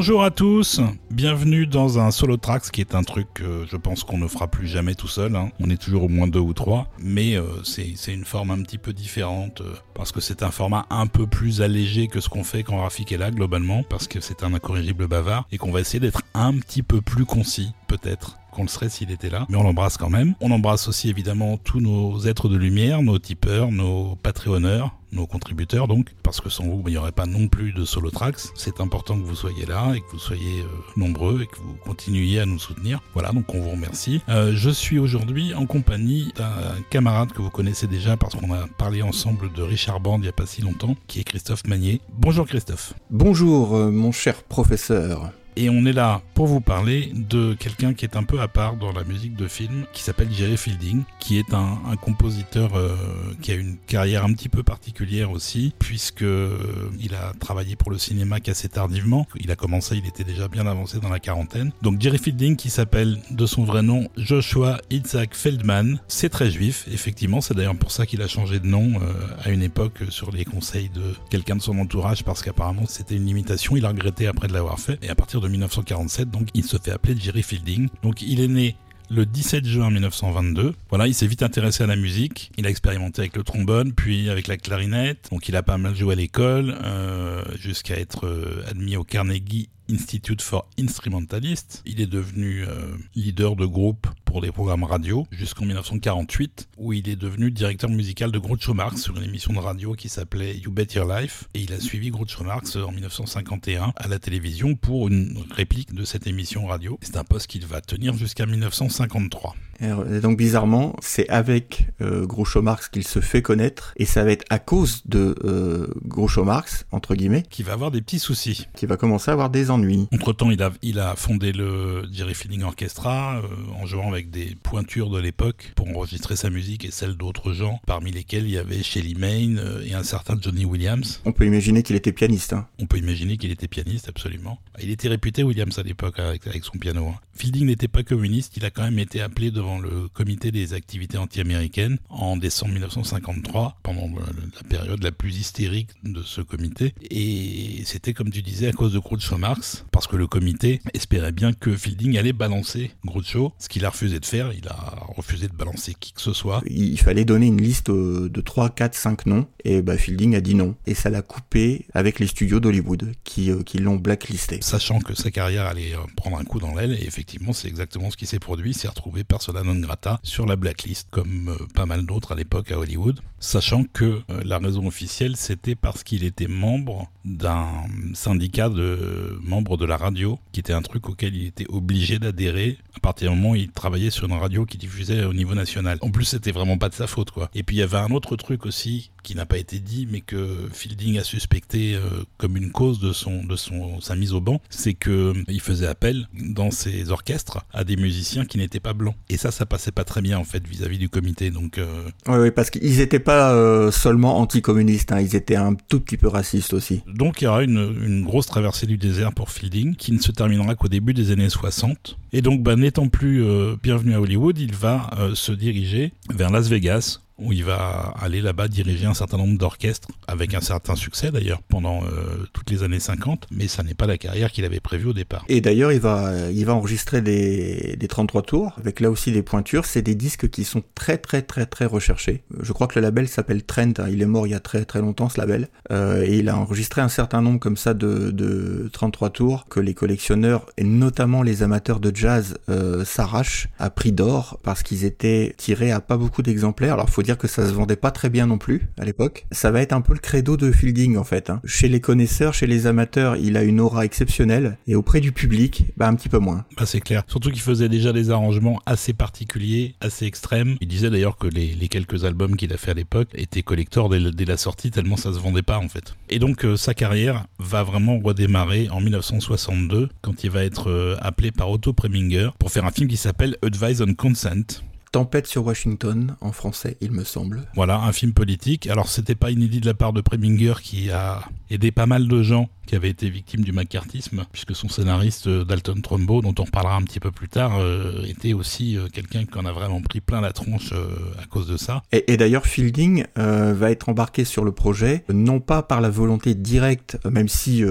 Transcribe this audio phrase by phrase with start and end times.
[0.00, 0.80] Bonjour à tous,
[1.10, 4.48] bienvenue dans un solo tracks qui est un truc que je pense qu'on ne fera
[4.48, 5.36] plus jamais tout seul.
[5.36, 5.50] hein.
[5.60, 8.78] On est toujours au moins deux ou trois, mais euh, c'est une forme un petit
[8.78, 12.44] peu différente euh, parce que c'est un format un peu plus allégé que ce qu'on
[12.44, 15.80] fait quand Rafik est là globalement parce que c'est un incorrigible bavard et qu'on va
[15.80, 19.56] essayer d'être un petit peu plus concis peut-être qu'on le serait s'il était là, mais
[19.56, 20.34] on l'embrasse quand même.
[20.40, 25.88] On embrasse aussi évidemment tous nos êtres de lumière, nos tipeurs, nos patreonneurs, nos contributeurs
[25.88, 28.40] donc, parce que sans vous, il n'y aurait pas non plus de solo tracks.
[28.54, 31.74] C'est important que vous soyez là et que vous soyez euh, nombreux et que vous
[31.84, 33.00] continuiez à nous soutenir.
[33.14, 34.22] Voilà, donc on vous remercie.
[34.28, 36.50] Euh, je suis aujourd'hui en compagnie d'un
[36.90, 40.28] camarade que vous connaissez déjà parce qu'on a parlé ensemble de Richard Band il n'y
[40.28, 42.00] a pas si longtemps, qui est Christophe Magnier.
[42.18, 42.94] Bonjour Christophe.
[43.10, 45.32] Bonjour, euh, mon cher professeur.
[45.62, 48.76] Et on est là pour vous parler de quelqu'un qui est un peu à part
[48.76, 52.96] dans la musique de film, qui s'appelle Jerry Fielding, qui est un, compositeur euh,
[53.42, 56.56] qui a une carrière un petit peu particulière aussi, puisque euh,
[56.98, 59.26] il a travaillé pour le cinéma qu'assez tardivement.
[59.38, 61.72] Il a commencé, il était déjà bien avancé dans la quarantaine.
[61.82, 66.86] Donc Jerry Fielding, qui s'appelle de son vrai nom Joshua Isaac Feldman, c'est très juif,
[66.90, 67.42] effectivement.
[67.42, 69.12] C'est d'ailleurs pour ça qu'il a changé de nom euh,
[69.44, 73.26] à une époque sur les conseils de quelqu'un de son entourage, parce qu'apparemment c'était une
[73.26, 73.76] limitation.
[73.76, 74.98] Il a regretté après de l'avoir fait.
[75.02, 77.88] Et à partir de 1947, donc il se fait appeler Jerry Fielding.
[78.02, 78.76] Donc il est né
[79.10, 80.74] le 17 juin 1922.
[80.88, 82.52] Voilà, il s'est vite intéressé à la musique.
[82.56, 85.28] Il a expérimenté avec le trombone, puis avec la clarinette.
[85.30, 89.68] Donc il a pas mal joué à l'école, euh, jusqu'à être euh, admis au Carnegie
[89.90, 91.82] Institute for Instrumentalists.
[91.84, 97.08] Il est devenu euh, leader de groupe pour des programmes radio jusqu'en 1948, où il
[97.08, 100.70] est devenu directeur musical de Groucho Marx sur une émission de radio qui s'appelait You
[100.70, 101.48] Bet Your Life.
[101.54, 106.04] Et il a suivi Groucho Marx en 1951 à la télévision pour une réplique de
[106.04, 106.98] cette émission radio.
[107.02, 109.56] C'est un poste qu'il va tenir jusqu'à 1953.
[109.80, 114.32] Et donc bizarrement, c'est avec euh, Groucho Marx qu'il se fait connaître, et ça va
[114.32, 118.66] être à cause de euh, Groucho Marx, entre guillemets, Qui va avoir des petits soucis.
[118.76, 120.06] qu'il va commencer à avoir des ennuis.
[120.12, 124.30] Entre temps, il a, il a fondé le Jerry Fielding Orchestra euh, en jouant avec
[124.30, 128.50] des pointures de l'époque pour enregistrer sa musique et celle d'autres gens, parmi lesquels il
[128.52, 131.20] y avait Shelly Main euh, et un certain Johnny Williams.
[131.24, 132.52] On peut imaginer qu'il était pianiste.
[132.52, 132.66] Hein.
[132.80, 134.58] On peut imaginer qu'il était pianiste, absolument.
[134.82, 137.08] Il était réputé Williams à l'époque avec, avec son piano.
[137.08, 137.14] hein.
[137.34, 141.18] Fielding n'était pas communiste, il a quand même été appelé devant le comité des activités
[141.18, 146.94] anti-américaines en décembre 1953, pendant la période la plus hystérique de ce comité.
[147.10, 151.32] Et c'était, comme tu disais, à cause de Groucho Marx, parce que le comité espérait
[151.32, 154.52] bien que Fielding allait balancer Groucho, ce qu'il a refusé de faire.
[154.52, 156.62] Il a refusé de balancer qui que ce soit.
[156.66, 160.40] Il fallait donner une liste euh, de 3, 4, 5 noms, et bah, Fielding a
[160.40, 160.74] dit non.
[160.86, 164.58] Et ça l'a coupé avec les studios d'Hollywood, qui, euh, qui l'ont blacklisté.
[164.62, 168.10] sachant que sa carrière allait euh, prendre un coup dans l'aile, et effectivement, c'est exactement
[168.10, 168.70] ce qui s'est produit.
[168.70, 169.24] Il s'est retrouvé
[169.62, 173.84] non grata sur la blacklist, comme euh, pas mal d'autres à l'époque à Hollywood, sachant
[173.84, 177.68] que euh, la raison officielle, c'était parce qu'il était membre d'un
[178.14, 182.78] syndicat de membres de la radio, qui était un truc auquel il était obligé d'adhérer
[182.96, 185.98] à partir du moment où il travaillait sur une radio qui diffusait au niveau national.
[186.00, 187.50] En plus, c'était vraiment pas de sa faute, quoi.
[187.54, 190.20] Et puis, il y avait un autre truc aussi qui n'a pas été dit, mais
[190.20, 192.00] que Fielding a suspecté euh,
[192.38, 195.60] comme une cause de son de son sa mise au banc, c'est que euh, il
[195.60, 199.14] faisait appel dans ses orchestres à des musiciens qui n'étaient pas blancs.
[199.28, 201.50] Et ça, ça passait pas très bien en fait vis-à-vis du comité.
[201.50, 201.86] Donc euh,
[202.28, 206.16] Oui, oui, parce qu'ils n'étaient pas euh, seulement anticommunistes, hein, ils étaient un tout petit
[206.16, 207.02] peu racistes aussi.
[207.06, 210.32] donc il y aura une, une grosse traversée du désert pour Fielding qui ne se
[210.32, 212.18] terminera qu'au début des années 60.
[212.32, 213.44] Et donc, bah, n'étant plus
[213.82, 218.68] bienvenu à Hollywood, il va se diriger vers Las Vegas où il va aller là-bas
[218.68, 223.00] diriger un certain nombre d'orchestres, avec un certain succès d'ailleurs, pendant euh, toutes les années
[223.00, 225.44] 50, mais ça n'est pas la carrière qu'il avait prévue au départ.
[225.48, 229.42] Et d'ailleurs, il va, il va enregistrer des, des 33 tours, avec là aussi des
[229.42, 229.84] pointures.
[229.86, 232.42] C'est des disques qui sont très très très très recherchés.
[232.60, 234.06] Je crois que le label s'appelle Trent, hein.
[234.10, 235.68] il est mort il y a très très longtemps ce label.
[235.90, 239.80] Euh, et il a enregistré un certain nombre comme ça de, de 33 tours que
[239.80, 245.04] les collectionneurs, et notamment les amateurs de jazz, euh, s'arrachent à prix d'or, parce qu'ils
[245.04, 246.94] étaient tirés à pas beaucoup d'exemplaires.
[246.94, 249.46] Alors faut dire que ça se vendait pas très bien non plus à l'époque.
[249.52, 251.50] Ça va être un peu le credo de Fielding en fait.
[251.50, 251.60] hein.
[251.64, 255.84] Chez les connaisseurs, chez les amateurs, il a une aura exceptionnelle, et auprès du public,
[255.96, 256.64] bah un petit peu moins.
[256.76, 257.22] Bah, c'est clair.
[257.26, 260.76] Surtout qu'il faisait déjà des arrangements assez particuliers, assez extrêmes.
[260.80, 264.44] Il disait d'ailleurs que les, quelques albums qu'il a fait à l'époque étaient le- dès
[264.44, 266.14] la sortie, tellement ça se vendait pas en fait.
[266.28, 271.16] Et donc euh, sa carrière va vraiment redémarrer en 1962, quand il va être euh,
[271.20, 274.82] appelé par Otto Preminger pour faire un film qui s'appelle Advice on Consent.
[275.12, 277.66] Tempête sur Washington, en français, il me semble.
[277.74, 278.86] Voilà, un film politique.
[278.86, 282.42] Alors, c'était pas inédit de la part de Preminger qui a aidé pas mal de
[282.42, 286.96] gens qui avait été victime du macartisme, puisque son scénariste Dalton Trumbo, dont on reparlera
[286.96, 287.78] un petit peu plus tard,
[288.26, 290.92] était aussi quelqu'un qui en a vraiment pris plein la tronche
[291.40, 292.02] à cause de ça.
[292.10, 297.16] Et, d'ailleurs, Fielding va être embarqué sur le projet, non pas par la volonté directe,
[297.30, 297.84] même si,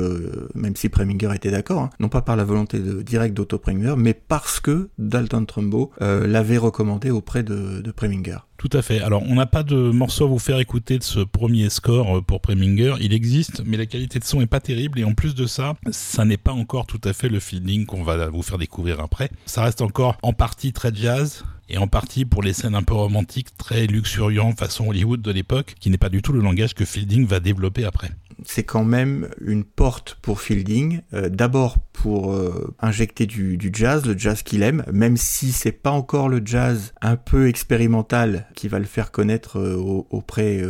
[0.54, 4.14] même si Preminger était d'accord, hein, non pas par la volonté directe d'Otto Preminger, mais
[4.14, 8.40] parce que Dalton Trumbo l'avait recommandé auprès de, de Preminger.
[8.60, 9.00] Tout à fait.
[9.00, 12.22] Alors, on n'a pas de morceau à vous faire écouter de ce premier score euh,
[12.22, 12.96] pour Preminger.
[13.00, 15.00] Il existe, mais la qualité de son est pas terrible.
[15.00, 18.04] Et en plus de ça, ça n'est pas encore tout à fait le feeling qu'on
[18.04, 19.32] va vous faire découvrir après.
[19.46, 22.96] Ça reste encore en partie très jazz et en partie pour les scènes un peu
[22.96, 26.84] romantiques, très luxuriantes façon Hollywood de l'époque, qui n'est pas du tout le langage que
[26.84, 28.10] Fielding va développer après.
[28.46, 34.18] C'est quand même une porte pour Fielding, euh, d'abord pour euh, injecter du, jazz, le
[34.18, 38.80] jazz qu'il aime, même si c'est pas encore le jazz un peu expérimental qui va
[38.80, 39.76] le faire connaître euh,
[40.10, 40.62] auprès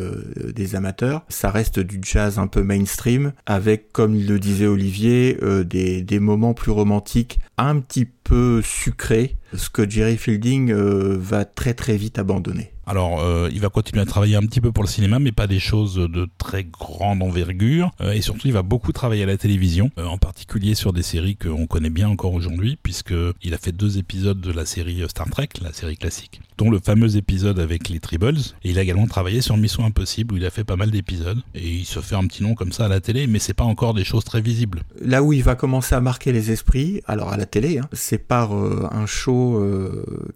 [0.56, 1.24] des amateurs.
[1.30, 6.72] Ça reste du jazz un peu mainstream, avec, comme le disait Olivier, des moments plus
[6.72, 12.72] romantiques, un petit peu sucrés, ce que Jerry Fielding va très très vite abandonner.
[12.90, 15.46] Alors, euh, il va continuer à travailler un petit peu pour le cinéma, mais pas
[15.46, 17.92] des choses de très grande envergure.
[18.02, 21.04] Euh, et surtout, il va beaucoup travailler à la télévision, euh, en particulier sur des
[21.04, 25.30] séries qu'on connaît bien encore aujourd'hui, puisqu'il a fait deux épisodes de la série Star
[25.30, 28.40] Trek, la série classique, dont le fameux épisode avec les Tribbles.
[28.64, 31.44] Et il a également travaillé sur Mission Impossible, où il a fait pas mal d'épisodes.
[31.54, 33.66] Et il se fait un petit nom comme ça à la télé, mais c'est pas
[33.66, 34.82] encore des choses très visibles.
[35.00, 38.18] Là où il va commencer à marquer les esprits, alors à la télé, hein, c'est
[38.18, 39.64] par un show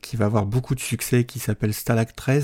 [0.03, 2.42] qui va avoir beaucoup de succès, qui s'appelle Stalag 13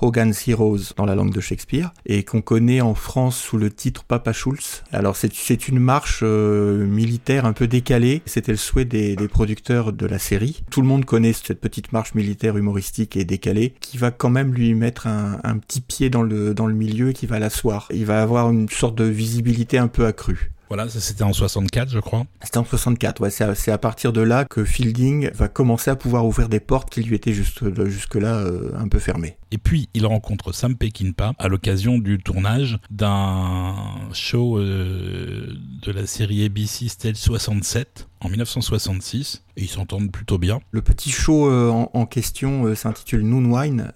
[0.00, 4.04] Hogan's Heroes dans la langue de Shakespeare, et qu'on connaît en France sous le titre
[4.04, 4.82] Papa Schulz.
[4.92, 9.92] Alors c'est une marche euh, militaire un peu décalée, c'était le souhait des, des, producteurs
[9.92, 10.62] de la série.
[10.70, 14.52] Tout le monde connaît cette petite marche militaire humoristique et décalée, qui va quand même
[14.52, 17.88] lui mettre un, un petit pied dans le, dans le milieu et qui va l'asseoir.
[17.92, 20.52] Il va avoir une sorte de visibilité un peu accrue.
[20.74, 22.24] Voilà, ça c'était en 64, je crois.
[22.42, 23.28] C'était en 64, ouais.
[23.28, 27.02] C'est à, partir de là que Fielding va commencer à pouvoir ouvrir des portes qui
[27.02, 29.36] lui étaient juste, jusque-là euh, un peu fermées.
[29.52, 33.74] Et puis, il rencontre Sam Peckinpah à l'occasion du tournage d'un
[34.14, 40.60] show euh, de la série ABC Stage 67 en 1966 et ils s'entendent plutôt bien.
[40.70, 43.92] Le petit show euh, en, question euh, s'intitule Noon Wine,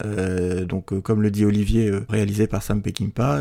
[0.68, 3.40] donc comme le dit Olivier, réalisé par Sam Peckinpah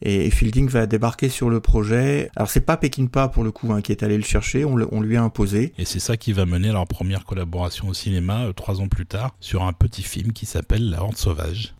[0.00, 2.30] et, Fielding va débarquer sur le projet.
[2.36, 5.00] Alors c'est pas Peckinpah pour le coup hein, qui est allé le chercher, on, on
[5.02, 5.74] lui a imposé.
[5.76, 9.04] Et c'est ça qui va mener à leur première collaboration au cinéma trois ans plus
[9.04, 11.16] tard sur un petit film qui s'appelle La Horde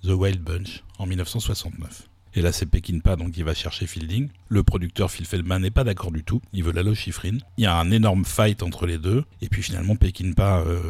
[0.02, 2.08] The Wild Bunch, en 1969.
[2.36, 4.28] Et là, c'est Pekinpa donc il va chercher Fielding.
[4.48, 6.40] Le producteur Phil Feldman n'est pas d'accord du tout.
[6.52, 7.40] Il veut la Chiffrine.
[7.56, 9.24] Il y a un énorme fight entre les deux.
[9.40, 10.80] Et puis finalement, Pekinpa euh,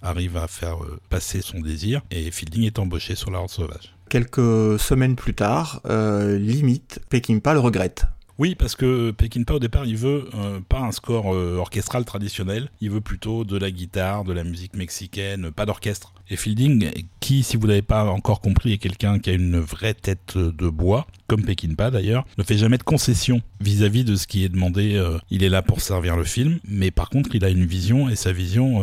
[0.00, 2.02] arrive à faire euh, passer son désir.
[2.10, 3.94] Et Fielding est embauché sur la Horde Sauvage.
[4.08, 8.06] Quelques semaines plus tard, euh, limite, Pekinpa le regrette.
[8.42, 12.72] Oui, parce que Peckinpah au départ, il veut euh, pas un score euh, orchestral traditionnel,
[12.80, 16.12] il veut plutôt de la guitare, de la musique mexicaine, pas d'orchestre.
[16.28, 16.90] Et Fielding,
[17.20, 20.68] qui, si vous n'avez pas encore compris, est quelqu'un qui a une vraie tête de
[20.68, 24.96] bois, comme Peckinpah d'ailleurs, ne fait jamais de concession vis-à-vis de ce qui est demandé.
[24.96, 28.08] Euh, il est là pour servir le film, mais par contre, il a une vision
[28.08, 28.82] et sa vision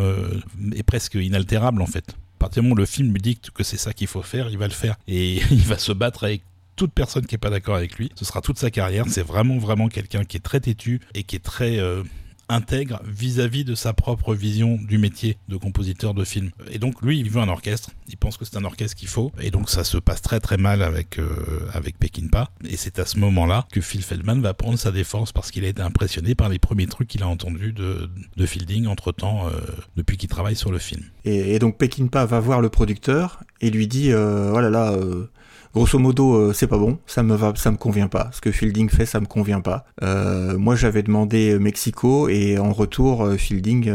[0.74, 2.16] est presque inaltérable en fait.
[2.40, 4.50] À partir du moment où le film lui dicte que c'est ça qu'il faut faire,
[4.50, 4.96] il va le faire.
[5.10, 6.44] Et il va se battre avec
[6.80, 8.10] toute personne qui est pas d'accord avec lui.
[8.16, 9.04] Ce sera toute sa carrière.
[9.10, 12.04] C'est vraiment, vraiment quelqu'un qui est très têtu et qui est très euh,
[12.48, 16.52] intègre vis-à-vis de sa propre vision du métier de compositeur de film.
[16.72, 17.92] Et donc lui, il veut un orchestre.
[18.08, 19.34] Il pense que c'est un orchestre qu'il faut.
[19.42, 21.28] Et donc ça se passe très très mal avec euh,
[21.74, 22.50] avec Peckinpah.
[22.64, 25.68] Et c'est à ce moment-là que Phil Feldman va prendre sa défense parce qu'il a
[25.68, 29.52] été impressionné par les premiers trucs qu'il a entendus de, de Fielding entre temps euh,
[29.98, 31.04] depuis qu'il travaille sur le film.
[31.26, 34.94] Et, et donc Peckinpah va voir le producteur et lui dit euh, oh là là
[34.94, 35.30] euh,
[35.74, 38.30] grosso modo, euh, c'est pas bon, ça me va, ça me convient pas.
[38.34, 39.86] Ce que Fielding fait, ça me convient pas.
[40.04, 43.92] Euh, moi, j'avais demandé Mexico et en retour, euh, Fielding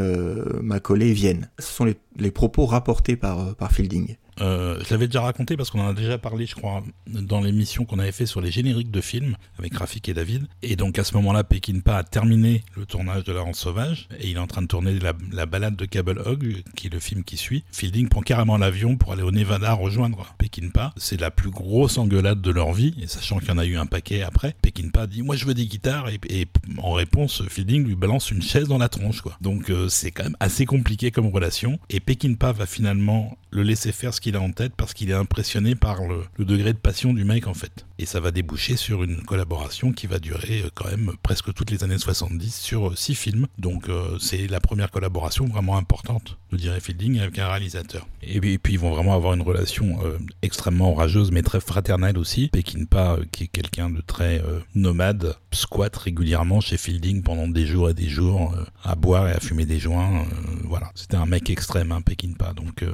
[0.63, 1.51] m'a collé Vienne.
[1.59, 4.17] Ce sont les, propos rapportés par Fielding.
[4.41, 7.85] Euh, je l'avais déjà raconté parce qu'on en a déjà parlé, je crois, dans l'émission
[7.85, 10.47] qu'on avait fait sur les génériques de films avec Rafik et David.
[10.63, 14.29] Et donc à ce moment-là, Pekinpa a terminé le tournage de La Rente Sauvage et
[14.29, 17.01] il est en train de tourner la, la, balade de Cable Hog, qui est le
[17.01, 17.65] film qui suit.
[17.71, 20.93] Fielding prend carrément l'avion pour aller au Nevada rejoindre Pekinpa.
[20.97, 23.77] C'est la plus grosse engueulade de leur vie, et sachant qu'il y en a eu
[23.77, 26.47] un paquet après, Pekinpa dit Moi je veux des guitares, et, et,
[26.79, 29.21] en réponse, Fielding lui balance une chaise dans la tronche.
[29.21, 29.37] Quoi.
[29.41, 31.79] Donc euh, c'est quand même assez compliqué comme relation.
[31.91, 35.15] Et Pekinpa va finalement le laisser faire ce qu'il a en tête parce qu'il est
[35.15, 37.87] impressionné par le, degré de passion du mec en fait.
[37.99, 41.71] Et ça va déboucher sur une collaboration qui va durer euh, quand même presque toutes
[41.71, 43.47] les années 70 sur euh, six films.
[43.59, 48.07] Donc euh, c'est la première collaboration vraiment importante Jerry Fielding avec un réalisateur.
[48.23, 52.49] Et puis, ils vont vraiment avoir une relation euh, extrêmement orageuse, mais très fraternelle aussi.
[52.49, 57.67] Peckinpah, euh, qui est quelqu'un de très euh, nomade, squatte régulièrement chez Fielding pendant des
[57.67, 60.25] jours et des jours, à boire et à fumer des joints.
[60.65, 62.55] voilà, c'était un mec extrême, hein, Peckinpah.
[62.55, 62.85] Donc,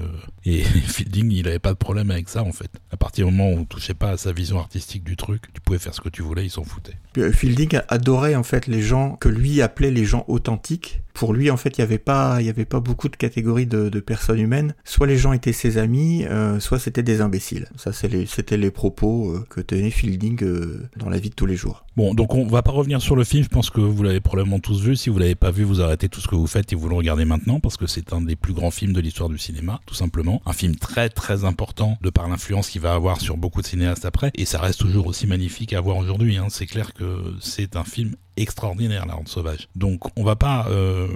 [0.45, 2.71] et Fielding, il avait pas de problème avec ça en fait.
[2.90, 5.61] À partir du moment où on touchait pas à sa vision artistique du truc, tu
[5.61, 6.97] pouvais faire ce que tu voulais, il s'en foutait.
[7.33, 11.57] Fielding adorait en fait les gens que lui appelait les gens authentiques pour lui, en
[11.57, 14.75] fait, il n'y avait pas, beaucoup de catégories de, personnes humaines.
[14.85, 17.69] Soit les gens étaient ses amis, euh, soit c'était des imbéciles.
[17.76, 21.57] Ça, c'était les, propos euh, que tenait Fielding euh, dans la vie de tous les
[21.57, 21.85] jours.
[21.97, 23.45] Bon, donc on va pas revenir sur le film.
[23.45, 24.97] Je pense que vous l'avez probablement tous vu.
[24.97, 26.95] Si vous l'avez pas vu, vous arrêtez tout ce que vous faites et vous le
[26.95, 29.95] regardez maintenant parce que c'est un des plus grands films de l'histoire du cinéma, tout
[29.95, 30.40] simplement.
[30.47, 34.05] Un film très très important de par l'influence qu'il va avoir sur beaucoup de cinéastes
[34.05, 34.31] après.
[34.35, 36.37] Et ça reste toujours aussi magnifique à voir aujourd'hui.
[36.37, 36.47] Hein.
[36.49, 39.68] C'est clair que c'est un film extraordinaire, La Ronde Sauvage.
[39.76, 41.09] Donc on va pas euh,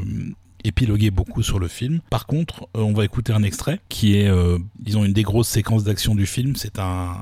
[0.64, 2.00] épiloguer beaucoup sur le film.
[2.10, 5.48] Par contre, euh, on va écouter un extrait qui est, euh, disons, une des grosses
[5.48, 6.56] séquences d'action du film.
[6.56, 7.16] C'est un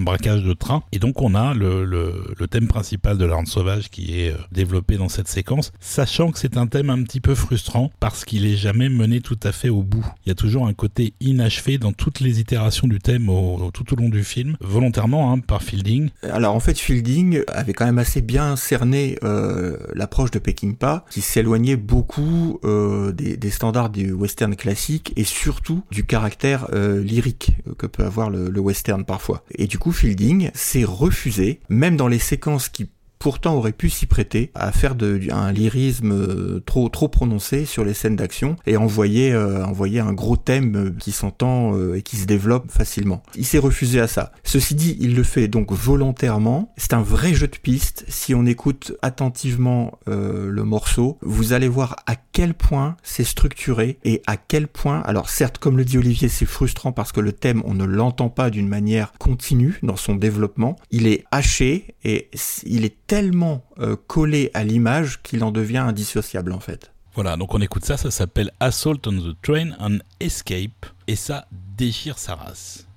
[0.00, 0.82] braquage de train.
[0.92, 5.08] Et donc on a le, thème principal de l'arme sauvage qui est euh, développé dans
[5.08, 8.88] cette séquence, sachant que c'est un thème un petit peu frustrant parce qu'il est jamais
[8.88, 10.04] mené tout à fait au bout.
[10.24, 13.26] Il y a toujours un côté inachevé dans toutes les itérations du thème
[13.72, 16.10] tout au long du film, volontairement hein, par Fielding.
[16.22, 21.22] Alors en fait Fielding avait quand même assez bien cerné euh, l'approche de Peckinpah, qui
[21.22, 27.86] s'éloignait beaucoup euh, des, des, standards du western classique et surtout du caractère lyrique que
[27.86, 29.44] peut avoir le, le western parfois.
[29.56, 32.90] Et du coup Fielding s'est refusé, même dans les séquences qui
[33.24, 37.82] pourtant aurait pu s'y prêter à faire de, un lyrisme euh, trop trop prononcé sur
[37.82, 42.18] les scènes d'action et envoyer euh, envoyer un gros thème euh, qui s'entend et qui
[42.18, 43.22] se développe facilement.
[43.34, 44.32] Il s'est refusé à ça.
[44.42, 46.74] Ceci dit, il le fait donc volontairement.
[46.76, 48.04] C'est un vrai jeu de piste.
[48.08, 54.20] Si on écoute attentivement le morceau, vous allez voir à quel point c'est structuré et
[54.26, 57.62] à quel point, alors certes, comme le dit Olivier, c'est frustrant parce que le thème,
[57.64, 60.76] on ne l'entend pas d'une manière continue dans son développement.
[60.90, 62.28] Il est haché et
[62.66, 66.90] il est tellement euh, collé à l'image qu'il en devient indissociable en fait.
[67.14, 71.46] Voilà, donc on écoute ça, ça s'appelle Assault on the Train and Escape, et ça
[71.78, 72.88] déchire sa race.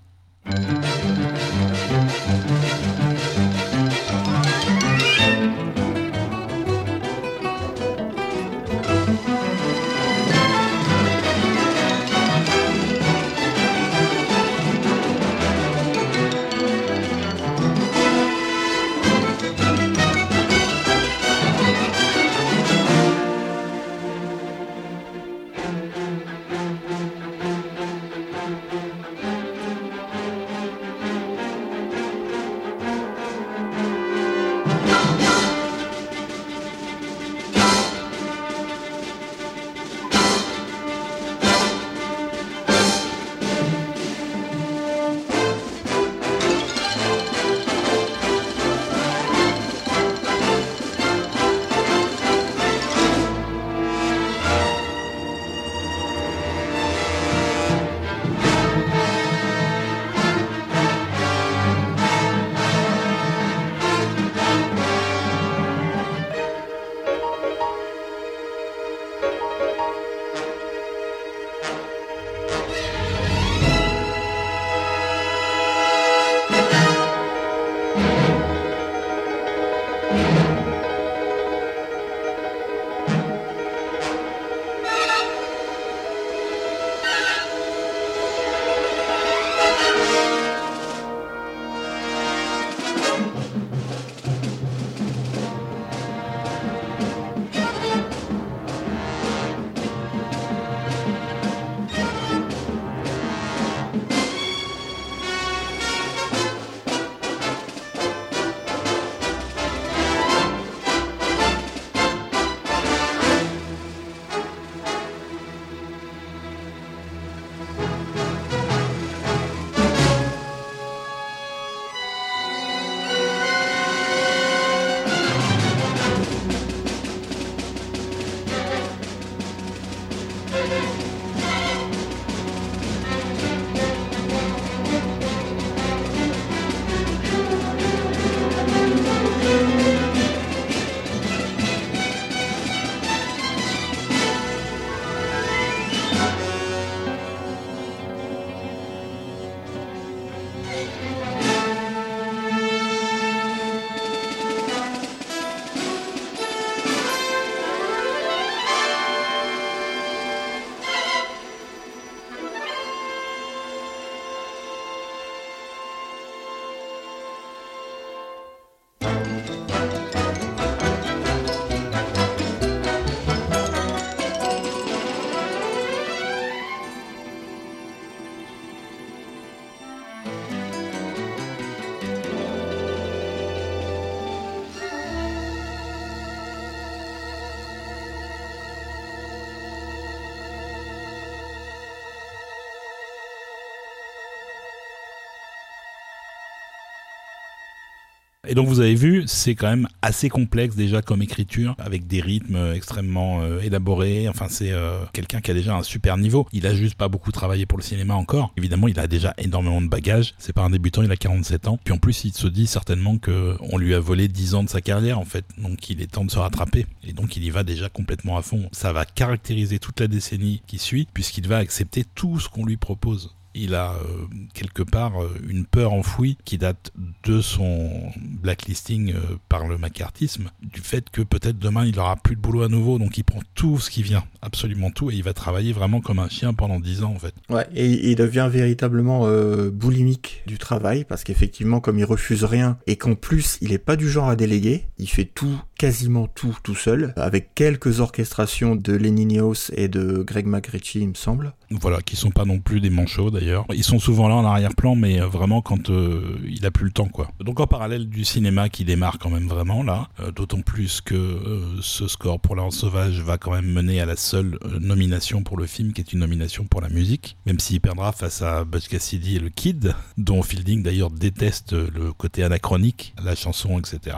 [198.49, 202.21] Et donc vous avez vu, c'est quand même assez complexe déjà comme écriture, avec des
[202.21, 204.29] rythmes extrêmement euh, élaborés.
[204.29, 206.47] Enfin, c'est euh, quelqu'un qui a déjà un super niveau.
[206.53, 208.53] Il a juste pas beaucoup travaillé pour le cinéma encore.
[208.55, 210.33] Évidemment, il a déjà énormément de bagages.
[210.37, 211.77] C'est pas un débutant, il a 47 ans.
[211.83, 214.69] Puis en plus, il se dit certainement que on lui a volé 10 ans de
[214.69, 215.45] sa carrière en fait.
[215.57, 216.85] Donc il est temps de se rattraper.
[217.03, 218.69] Et donc il y va déjà complètement à fond.
[218.71, 222.77] Ça va caractériser toute la décennie qui suit, puisqu'il va accepter tout ce qu'on lui
[222.77, 226.91] propose il a euh, quelque part euh, une peur enfouie qui date
[227.25, 232.35] de son blacklisting euh, par le macartisme, du fait que peut-être demain il aura plus
[232.35, 235.23] de boulot à nouveau, donc il prend tout ce qui vient, absolument tout, et il
[235.23, 237.33] va travailler vraiment comme un chien pendant dix ans en fait.
[237.49, 239.27] Ouais, et il devient véritablement
[239.71, 243.95] boulimique du travail, parce qu'effectivement comme il refuse rien, et qu'en plus il est pas
[243.95, 248.93] du genre à déléguer, il fait tout, quasiment tout, tout seul, avec quelques orchestrations de
[248.93, 251.53] Lenny Nios et de Greg McRitchie il me semble.
[251.69, 254.95] Voilà, qui sont pas non plus des manchots d'ailleurs ils sont souvent là en arrière-plan,
[254.95, 257.29] mais euh, vraiment quand euh, il a plus le temps, quoi.
[257.39, 261.61] Donc en parallèle du cinéma qui démarre quand même vraiment là, euh, d'autant plus que
[261.81, 265.67] ce score pour La Sauvage va quand même mener à la seule nomination pour le
[265.67, 269.37] film, qui est une nomination pour la musique, même s'il perdra face à Butch Cassidy
[269.37, 274.17] et le Kid, dont Fielding d'ailleurs déteste le côté anachronique, la chanson, etc.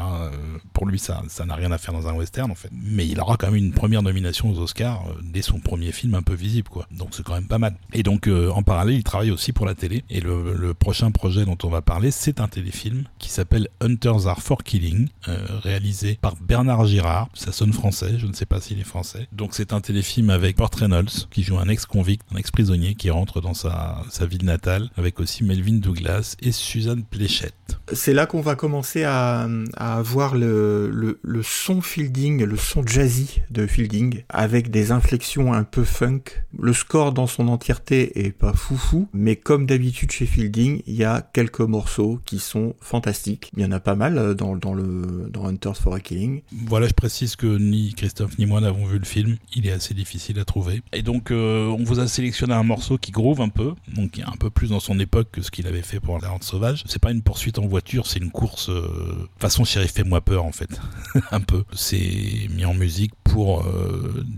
[0.73, 2.69] pour lui, ça, ça n'a rien à faire dans un western en fait.
[2.71, 6.21] Mais il aura quand même une première nomination aux Oscars dès son premier film un
[6.21, 6.87] peu visible, quoi.
[6.91, 7.75] Donc c'est quand même pas mal.
[7.93, 10.03] Et donc en parallèle, il travaille aussi pour la télé.
[10.09, 14.41] Et le, prochain projet dont on va parler, c'est un téléfilm qui s'appelle Hunters Are
[14.41, 17.29] for Killing, euh, réalisé par Bernard Girard.
[17.33, 19.27] Ça sonne français, je ne sais pas s'il est français.
[19.31, 23.41] Donc c'est un téléfilm avec Port Reynolds, qui joue un ex-convict, un ex-prisonnier qui rentre
[23.41, 27.58] dans sa, sa ville natale, avec aussi Melvin Douglas et Suzanne Pléchette.
[27.93, 32.85] C'est là qu'on va commencer à, à avoir le, le, le, son Fielding, le son
[32.85, 36.21] jazzy de Fielding, avec des inflexions un peu funk.
[36.57, 41.03] Le score dans son entièreté est pas foufou, mais comme d'habitude chez Fielding, il y
[41.03, 43.51] a quelques morceaux qui sont fantastiques.
[43.55, 46.41] Il y en a pas mal euh, dans, dans le dans Hunters for a Killing.
[46.67, 49.37] Voilà, je précise que ni Christophe ni moi n'avons vu le film.
[49.55, 50.81] Il est assez difficile à trouver.
[50.93, 54.21] Et donc, euh, on vous a sélectionné un morceau qui groove un peu, donc qui
[54.21, 56.43] est un peu plus dans son époque que ce qu'il avait fait pour La Horde
[56.43, 56.83] Sauvage.
[56.87, 60.51] C'est pas une poursuite en voiture, c'est une course euh, façon shérif fait-moi peur en
[60.51, 60.69] fait.
[61.31, 61.63] un peu.
[61.73, 63.65] C'est mis en musique pour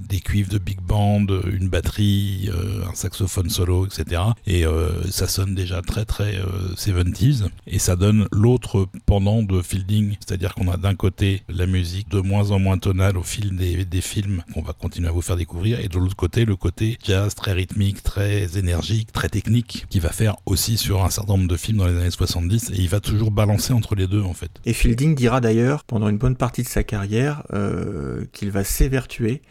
[0.10, 2.50] des cuivres de big band, une batterie,
[2.90, 4.22] un saxophone solo, etc.
[4.46, 6.40] Et euh, ça sonne déjà très très
[6.76, 11.66] 70s euh, et ça donne l'autre pendant de Fielding, c'est-à-dire qu'on a d'un côté la
[11.66, 15.22] musique de moins en moins tonale au fil des, films qu'on va continuer à vous
[15.22, 19.86] faire découvrir et de l'autre côté le côté jazz très rythmique, très énergique, très technique
[19.90, 22.78] qui va faire aussi sur un certain nombre de films dans les années 70 et
[22.78, 24.50] il va toujours balancer entre les deux en fait.
[24.66, 28.64] Et Fielding dira d'ailleurs pendant une bonne partie de sa carrière euh, qu'il va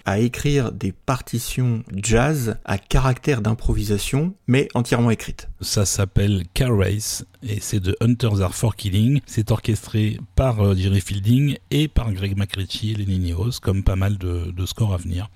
[0.05, 5.49] à écrire des partitions jazz à caractère d'improvisation, mais entièrement écrites.
[5.61, 9.21] Ça s'appelle Car Race et c'est de Hunters Are For Killing.
[9.27, 13.97] C'est orchestré par euh, Jerry Fielding et par Greg McRitchie et Lenny Nios, comme pas
[13.97, 15.29] mal de, scores à venir.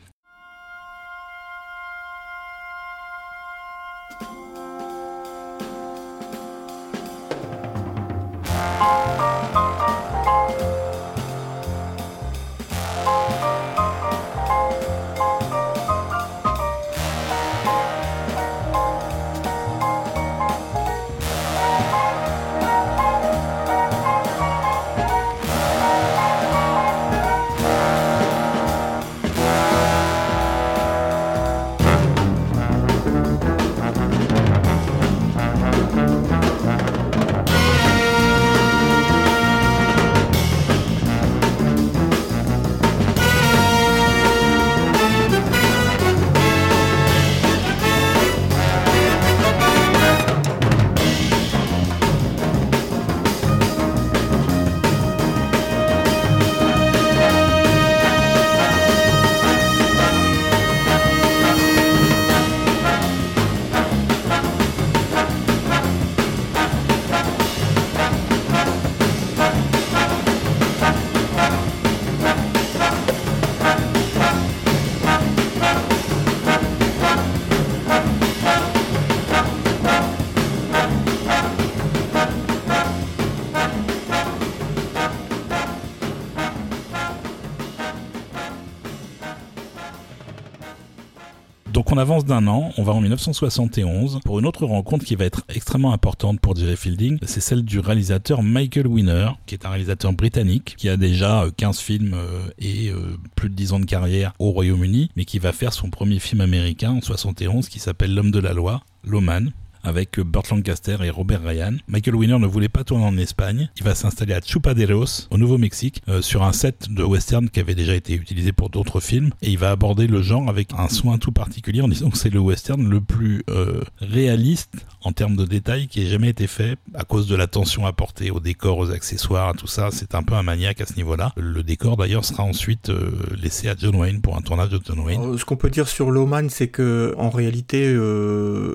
[91.95, 95.43] Qu'on avance d'un an, on va en 1971 pour une autre rencontre qui va être
[95.49, 97.19] extrêmement importante pour Jerry Fielding.
[97.23, 101.79] C'est celle du réalisateur Michael Winner, qui est un réalisateur britannique qui a déjà 15
[101.79, 102.17] films
[102.59, 102.91] et
[103.37, 106.41] plus de 10 ans de carrière au Royaume-Uni, mais qui va faire son premier film
[106.41, 109.53] américain en 71 qui s'appelle L'homme de la loi, Loman
[109.85, 111.77] avec Burt Lancaster et Robert Ryan.
[111.87, 113.71] Michael Winner ne voulait pas tourner en Espagne.
[113.77, 117.75] Il va s'installer à Chupaderos, au Nouveau-Mexique, euh, sur un set de western qui avait
[117.75, 119.31] déjà été utilisé pour d'autres films.
[119.43, 122.31] Et il va aborder le genre avec un soin tout particulier en disant que c'est
[122.31, 126.77] le western le plus euh, réaliste en termes de détails qui ait jamais été fait
[126.95, 129.91] à cause de l'attention apportée aux décors, aux accessoires, à tout ça.
[129.93, 131.33] C'est un peu un maniaque à ce niveau-là.
[131.37, 135.01] Le décor d'ailleurs sera ensuite euh, laissé à John Wayne pour un tournage de John
[135.01, 135.39] Wayne.
[135.39, 137.95] ce qu'on peut dire sur Lowman, c'est que en réalité,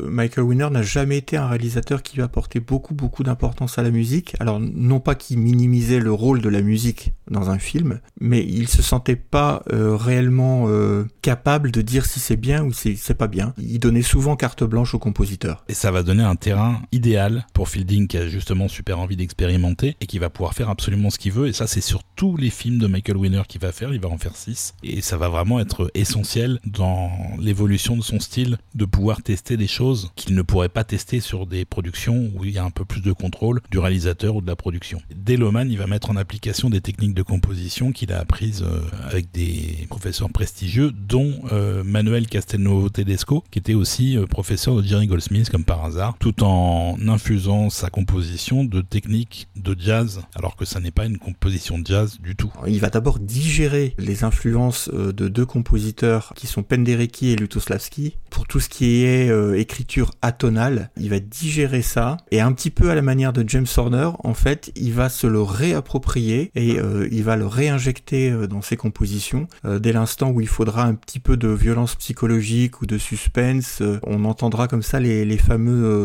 [0.09, 3.91] Michael Winner n'a jamais été un réalisateur qui a apporté beaucoup beaucoup d'importance à la
[3.91, 4.35] musique.
[4.39, 8.67] Alors non pas qu'il minimisait le rôle de la musique dans un film, mais il
[8.67, 13.13] se sentait pas euh, réellement euh, capable de dire si c'est bien ou si c'est
[13.13, 13.53] pas bien.
[13.57, 15.63] Il donnait souvent carte blanche au compositeur.
[15.67, 19.95] Et ça va donner un terrain idéal pour Fielding qui a justement super envie d'expérimenter
[19.99, 21.47] et qui va pouvoir faire absolument ce qu'il veut.
[21.47, 23.93] Et ça c'est sur tous les films de Michael Winner qu'il va faire.
[23.93, 28.19] Il va en faire 6 et ça va vraiment être essentiel dans l'évolution de son
[28.19, 32.45] style de pouvoir tester des choses qu'il ne pourrait pas tester sur des productions où
[32.45, 35.01] il y a un peu plus de contrôle du réalisateur ou de la production.
[35.15, 39.31] Dès il va mettre en application des techniques de composition qu'il a apprises euh, avec
[39.31, 45.07] des professeurs prestigieux, dont euh, Manuel Castelnuovo Tedesco, qui était aussi euh, professeur de Jerry
[45.07, 50.65] Goldsmith comme par hasard, tout en infusant sa composition de techniques de jazz, alors que
[50.65, 52.51] ça n'est pas une composition de jazz du tout.
[52.67, 58.47] Il va d'abord digérer les influences de deux compositeurs qui sont Penderecki et Lutoslavski pour
[58.47, 62.95] tout ce qui est écriture atonale il va digérer ça et un petit peu à
[62.95, 67.23] la manière de James Horner, en fait, il va se le réapproprier et euh, il
[67.23, 71.19] va le réinjecter euh, dans ses compositions euh, dès l'instant où il faudra un petit
[71.19, 73.81] peu de violence psychologique ou de suspense.
[74.03, 75.98] on entendra comme ça les fameux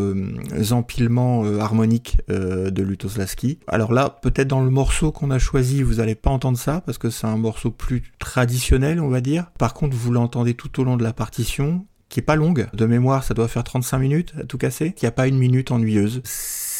[0.70, 3.58] empilements harmoniques de Lutoslavski.
[3.66, 6.98] Alors là, peut-être dans le morceau qu'on a choisi, vous n'allez pas entendre ça parce
[6.98, 9.50] que c'est un morceau plus traditionnel, on va dire.
[9.58, 12.68] Par contre, vous l'entendez tout au long de la partition qui est pas longue.
[12.74, 14.94] De mémoire, ça doit faire 35 minutes, à tout casser.
[14.96, 16.22] Il n'y a pas une minute ennuyeuse.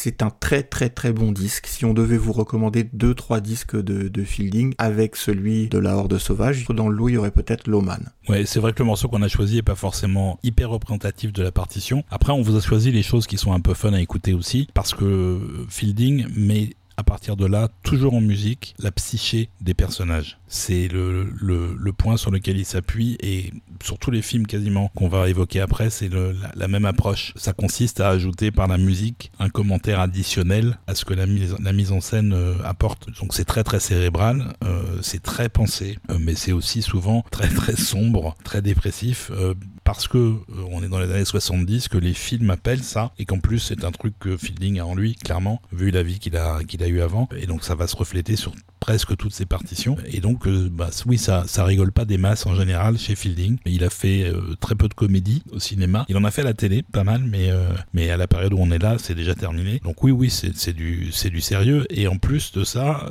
[0.05, 1.65] C'est un très très très bon disque.
[1.65, 6.19] Si on devait vous recommander deux trois disques de, Fielding avec celui de la Horde
[6.19, 8.11] Sauvage, dans le lot il y aurait peut-être Lowman.
[8.29, 11.41] Ouais, c'est vrai que le morceau qu'on a choisi est pas forcément hyper représentatif de
[11.41, 12.03] la partition.
[12.11, 14.67] Après, on vous a choisi les choses qui sont un peu fun à écouter aussi,
[14.75, 15.39] parce que
[15.69, 20.37] Fielding met à partir de là, toujours en musique, la psyché des personnages.
[20.47, 23.51] C'est le, le, point sur lequel il s'appuie et
[23.83, 27.33] sur tous les films quasiment qu'on va évoquer après, c'est la, même approche.
[27.35, 31.55] Ça consiste à ajouter par la musique un commentaire additionnel à ce que la mise,
[31.61, 33.07] la mise en scène euh, apporte.
[33.19, 37.47] Donc c'est très très cérébral, euh, c'est très pensé, euh, mais c'est aussi souvent très
[37.47, 39.31] très sombre, très dépressif
[39.83, 40.35] parce que
[40.71, 43.83] on est dans les années 70 que les films appellent ça et qu'en plus c'est
[43.83, 47.01] un truc que Fielding a en lui clairement vu la vie qu'il a qu'il eu
[47.01, 48.53] avant et donc ça va se refléter sur
[48.85, 49.97] presque toutes ses partitions.
[50.05, 53.57] Et donc, euh, bah, oui, ça, ça rigole pas des masses en général chez Fielding.
[53.65, 56.05] Il a fait euh, très peu de comédie au cinéma.
[56.07, 58.53] Il en a fait à la télé, pas mal, mais, euh, mais à la période
[58.53, 59.79] où on est là, c'est déjà terminé.
[59.83, 61.87] Donc oui, oui, c'est du, du sérieux.
[61.89, 63.09] Et en plus de ça,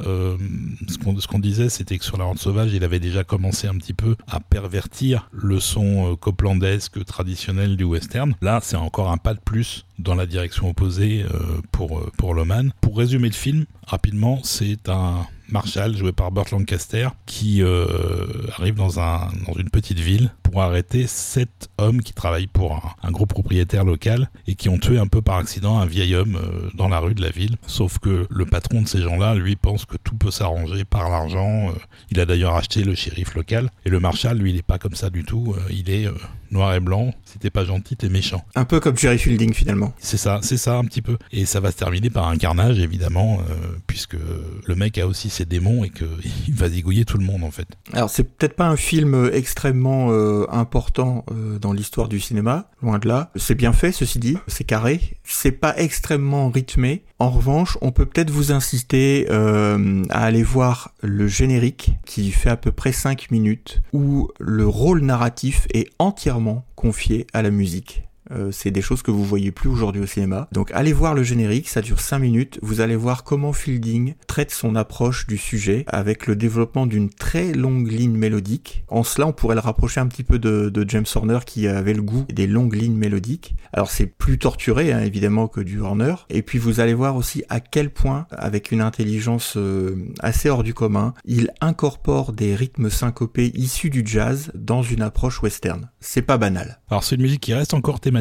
[0.89, 3.95] ce qu'on disait, c'était que sur La Rente Sauvage, il avait déjà commencé un petit
[3.95, 8.35] peu à pervertir le son coplandesque traditionnel du western.
[8.41, 11.25] Là, c'est encore un pas de plus dans la direction opposée
[11.73, 12.73] pour, pour Loman.
[12.81, 18.27] Pour résumer le film, rapidement, c'est un Marshall, joué par Burt Lancaster, qui euh,
[18.59, 23.11] arrive dans, un, dans une petite ville pour arrêter sept hommes qui travaillent pour un,
[23.11, 26.71] gros propriétaire local et qui ont tué un peu par accident un vieil homme euh,
[26.75, 27.57] dans la rue de la ville.
[27.67, 31.69] Sauf que le patron de ces gens-là, lui, pense que tout peut s'arranger par l'argent.
[31.69, 31.73] Euh,
[32.11, 33.71] il a d'ailleurs acheté le shérif local.
[33.85, 35.55] Et le Marshall, lui, il n'est pas comme ça du tout.
[35.71, 36.09] il est
[36.55, 37.13] noir et blanc.
[37.25, 38.45] Si t'es pas gentil, t'es méchant.
[38.55, 39.93] Un peu comme Jerry Fielding finalement.
[39.99, 41.19] C'est ça, c'est ça un petit peu.
[41.33, 43.41] Et ça va se terminer par un carnage évidemment,
[43.87, 44.17] puisque
[44.67, 47.69] le mec a aussi ses démons et qu'il va zigouiller tout le monde en fait.
[47.93, 52.99] Alors c'est peut-être pas un film extrêmement euh, important euh, dans l'histoire du cinéma, loin
[52.99, 53.31] de là.
[53.37, 55.01] C'est bien fait, ceci dit, c'est carré.
[55.25, 57.03] C'est pas extrêmement rythmé.
[57.19, 62.51] En revanche, on peut peut-être vous inciter euh, à aller voir le générique qui fait
[62.51, 66.44] à peu près 5 minutes où le rôle narratif est entièrement
[66.75, 68.04] confié à la musique.
[68.31, 70.49] Euh, c'est des choses que vous voyez plus aujourd'hui au cinéma.
[70.53, 72.59] Donc allez voir le générique, ça dure 5 minutes.
[72.63, 77.53] Vous allez voir comment Fielding traite son approche du sujet avec le développement d'une très
[77.53, 78.85] longue ligne mélodique.
[78.89, 82.03] En cela, on pourrait le rapprocher un petit peu de, James Horner qui avait le
[82.03, 83.55] goût des longues lignes mélodiques.
[83.73, 86.15] Alors c'est plus torturé hein, évidemment que du Horner.
[86.29, 90.63] Et puis vous allez voir aussi à quel point, avec une intelligence euh, assez hors
[90.63, 95.91] du commun, il incorpore des rythmes syncopés issus du jazz dans une approche western.
[96.01, 96.81] C'est pas banal.
[96.91, 98.14] Alors c'est une musique qui reste encore thématique,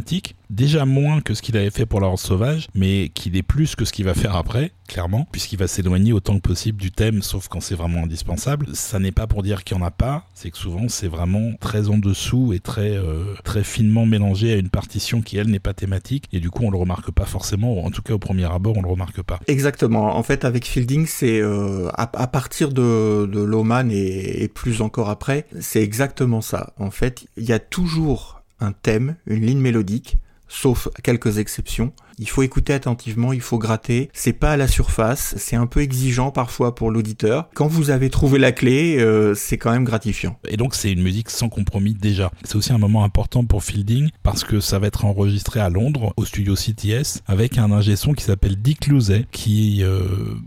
[0.49, 3.85] déjà moins que ce qu'il avait fait pour la sauvage, mais qu'il est plus que
[3.85, 7.47] ce qu'il va faire après, clairement, puisqu'il va s'éloigner autant que possible du thème, sauf
[7.47, 8.67] quand c'est vraiment indispensable.
[8.73, 11.53] Ça n'est pas pour dire qu'il n'y en a pas, c'est que souvent c'est vraiment
[11.59, 15.59] très en dessous et très, euh, très finement mélangé à une partition qui, elle, n'est
[15.59, 18.19] pas thématique, et du coup on le remarque pas forcément, ou en tout cas au
[18.19, 19.39] premier abord on le remarque pas.
[19.47, 24.81] Exactement, en fait avec Fielding, c'est euh, à, partir de, de Loman et, et plus
[24.81, 26.73] encore après, c'est exactement ça.
[26.77, 32.29] En fait, il y a toujours un thème, une ligne mélodique, sauf quelques exceptions, il
[32.29, 34.09] faut écouter attentivement, il faut gratter.
[34.13, 37.49] C'est pas à la surface, c'est un peu exigeant parfois pour l'auditeur.
[37.53, 40.39] Quand vous avez trouvé la clé, euh, c'est quand même gratifiant.
[40.47, 42.31] Et donc c'est une musique sans compromis déjà.
[42.45, 46.13] C'est aussi un moment important pour Fielding parce que ça va être enregistré à Londres
[46.15, 49.99] au studio CTS avec un ingé son qui s'appelle Dick Louzet qui euh,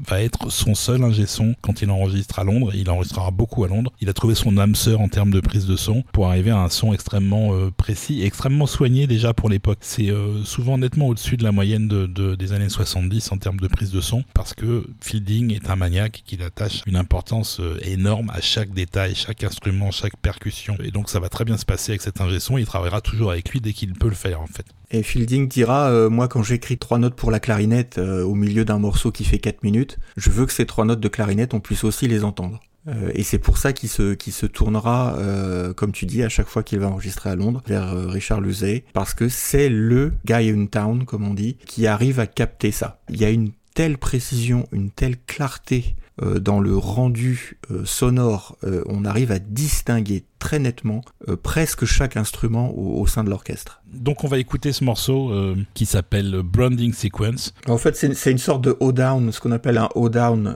[0.09, 2.73] va être son seul ingé son quand il enregistre à Londres.
[2.75, 3.93] Il enregistrera beaucoup à Londres.
[4.01, 6.59] Il a trouvé son âme sœur en termes de prise de son pour arriver à
[6.59, 9.79] un son extrêmement euh, précis extrêmement soigné déjà pour l'époque.
[9.83, 10.11] C'est
[10.45, 14.01] souvent nettement au-dessus de la moyenne de, des années 70 en termes de prise de
[14.01, 18.73] son, parce que Fielding est un maniaque qui attache une importance euh, énorme à chaque
[18.73, 20.77] détail, chaque instrument, chaque percussion.
[20.83, 23.33] Et donc ça va très bien se passer avec cet ingé son, il travaillera toujours
[23.33, 24.67] avec lui dès qu'il peut le faire en fait.
[24.93, 28.65] Et Fielding dira, euh, moi quand j'écris trois notes pour la clarinette euh, au milieu
[28.65, 31.61] d'un morceau qui fait 4 minutes, je veux que ces trois notes de clarinette, on
[31.61, 32.61] puisse aussi les entendre.
[32.89, 36.29] Euh, et c'est pour ça qu'il se, qu'il se tournera, euh, comme tu dis, à
[36.29, 40.13] chaque fois qu'il va enregistrer à Londres, vers euh, Richard Luzet, parce que c'est le
[40.25, 43.01] guy in town, comme on dit, qui arrive à capter ça.
[43.09, 48.83] Il y a une telle précision, une telle clarté dans le rendu euh, sonore, euh,
[48.87, 51.03] on arrive à distinguer très nettement
[51.43, 53.83] presque chaque instrument au, sein de l'orchestre.
[53.93, 55.33] Donc on va écouter ce morceau
[55.75, 57.53] qui s'appelle Branding Sequence.
[57.67, 60.55] En fait, c'est une sorte de O-down, ce qu'on appelle un O-down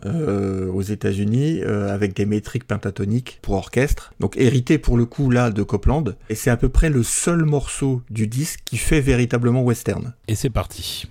[0.73, 4.13] aux États-Unis, avec des métriques pentatoniques pour orchestre.
[4.21, 6.15] Donc hérité pour le coup là de Copland.
[6.29, 10.13] Et c'est à peu près le seul morceau du disque qui fait véritablement western.
[10.29, 11.09] Et c'est parti.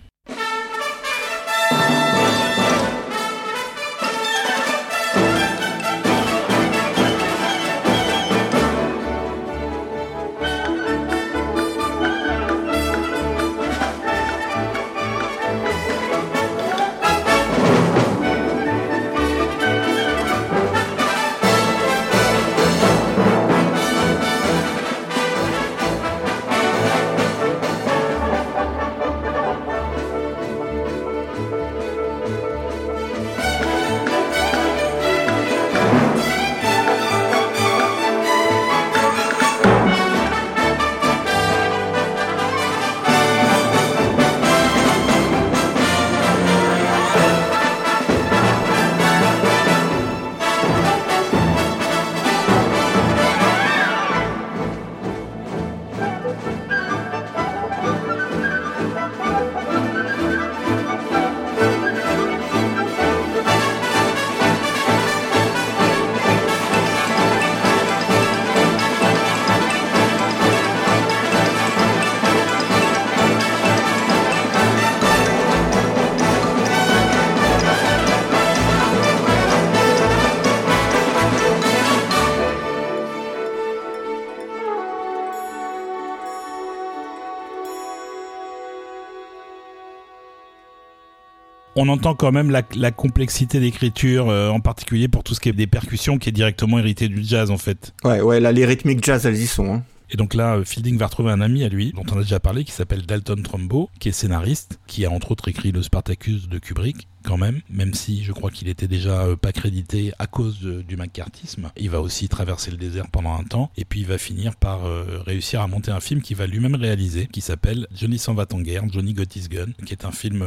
[91.79, 95.53] On entend quand même la, complexité d'écriture, euh, en particulier pour tout ce qui est
[95.53, 97.93] des percussions, qui est directement hérité du jazz en fait.
[98.03, 99.73] Ouais, ouais, là les rythmiques jazz elles y sont.
[99.73, 99.83] Hein.
[100.11, 102.39] Et donc là, euh, Fielding va retrouver un ami à lui, dont on a déjà
[102.39, 106.49] parlé, qui s'appelle Dalton Trumbo, qui est scénariste, qui a entre autres écrit le Spartacus
[106.49, 110.27] de Kubrick, quand même, même si je crois qu'il était déjà euh, pas crédité à
[110.27, 111.71] cause du macartisme.
[111.77, 114.85] Il va aussi traverser le désert pendant un temps, et puis il va finir par
[114.85, 118.45] euh, réussir à monter un film qu'il va lui-même réaliser, qui s'appelle Johnny s'en va
[118.51, 120.43] en guerre, Johnny Got His Gun, qui est un film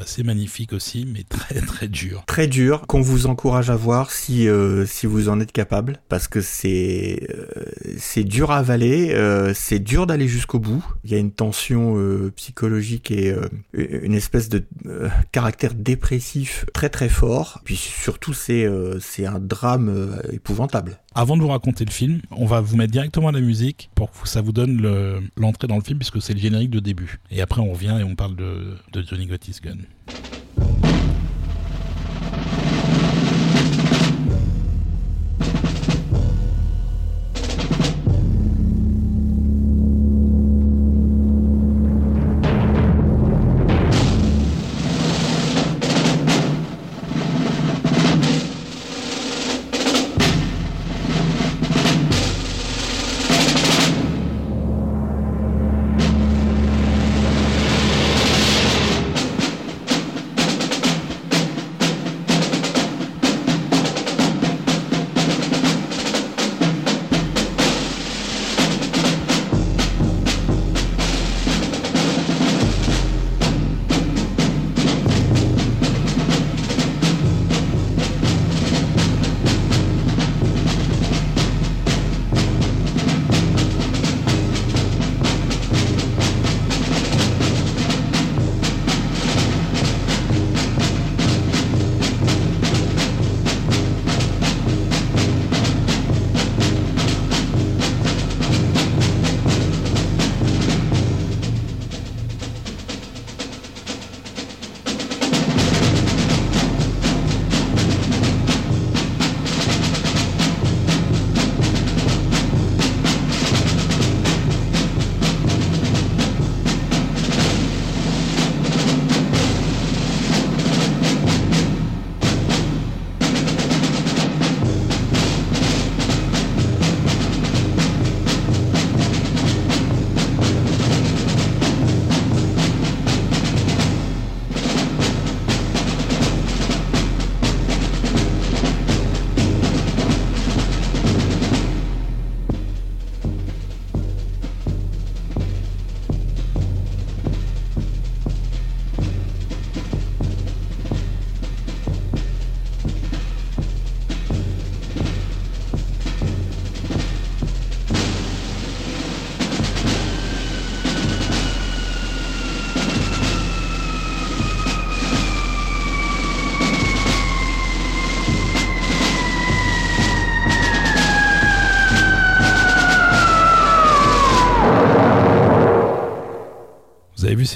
[0.00, 2.24] assez magnifique aussi, mais très très dur.
[2.26, 4.46] Très dur, qu'on vous encourage à voir si,
[4.86, 7.26] si vous en êtes capable, parce que c'est
[7.98, 10.84] c'est dur à avaler euh, c'est dur d'aller jusqu'au bout.
[11.04, 14.64] Il y a une tension euh, psychologique et euh, une espèce de
[15.32, 15.74] caractère
[16.72, 17.60] très très fort.
[17.64, 18.66] Puis surtout, c'est
[19.00, 20.98] c'est un drame épouvantable.
[21.14, 24.28] Avant de vous raconter le film, on va vous mettre directement la musique pour que
[24.28, 27.20] ça vous donne l'entrée dans le film puisque c'est le générique de début.
[27.30, 29.78] Et après, on revient et on parle de, de Johnny Got Gun.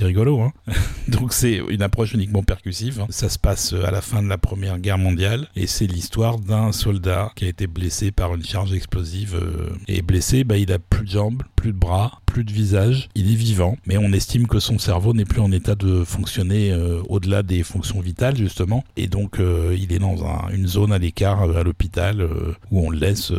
[0.04, 0.40] Rigolo.
[0.40, 0.52] Hein
[1.08, 3.00] Donc c'est une approche uniquement percussive.
[3.00, 3.06] Hein.
[3.10, 6.72] Ça se passe à la fin de la Première Guerre mondiale et c'est l'histoire d'un
[6.72, 9.34] soldat qui a été blessé par une charge explosive.
[9.34, 13.09] Euh, et blessé, bah, il a plus de jambes, plus de bras, de visage.
[13.14, 16.73] Il est vivant, mais on estime que son cerveau n'est plus en état de fonctionner
[16.73, 18.83] euh, au-delà des fonctions vitales justement.
[18.97, 20.16] Et donc euh, il est dans
[20.51, 22.27] une zone à l'écart à l'hôpital
[22.70, 23.33] où on le laisse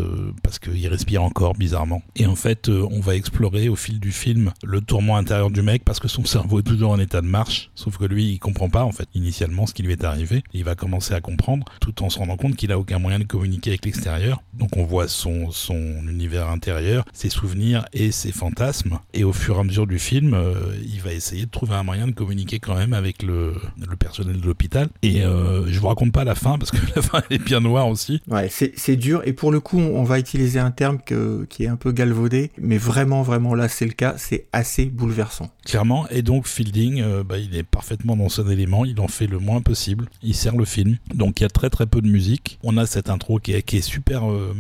[0.44, 2.04] parce qu'il respire encore bizarrement.
[2.16, 5.84] Et en fait, on va explorer au fil du film le tourment intérieur du mec
[5.84, 7.72] parce que son cerveau est toujours en état de marche.
[7.76, 10.44] Sauf que lui, il comprend pas en fait initialement ce qui lui est arrivé.
[10.54, 13.24] Il va commencer à comprendre tout en se rendant compte qu'il a aucun moyen de
[13.24, 14.42] communiquer avec l'extérieur.
[14.54, 15.76] Donc on voit son, son
[16.08, 18.85] univers intérieur, ses souvenirs et ses fantasmes.
[19.14, 21.84] Et au fur et à mesure du film, euh, il va essayer de trouver un
[21.84, 24.90] moyen de communiquer quand même avec le, le personnel de l'hôpital.
[25.02, 27.88] Et euh, je vous raconte pas la fin parce que la fin est bien noire
[27.88, 28.22] aussi.
[28.28, 29.22] Ouais, c'est dur.
[29.26, 32.52] Et pour le coup, on va utiliser un terme que, qui est un peu galvaudé,
[32.58, 34.16] mais vraiment, vraiment là, c'est le cas.
[34.18, 35.50] C'est assez bouleversant.
[35.66, 36.08] Clairement.
[36.10, 39.40] Et donc Fielding, euh, bah, il est parfaitement dans son élément, il en fait le
[39.40, 40.98] moins possible, il sert le film.
[41.14, 42.60] Donc il y a très très peu de musique.
[42.64, 44.54] On a cette intro qui est, qui est super, euh,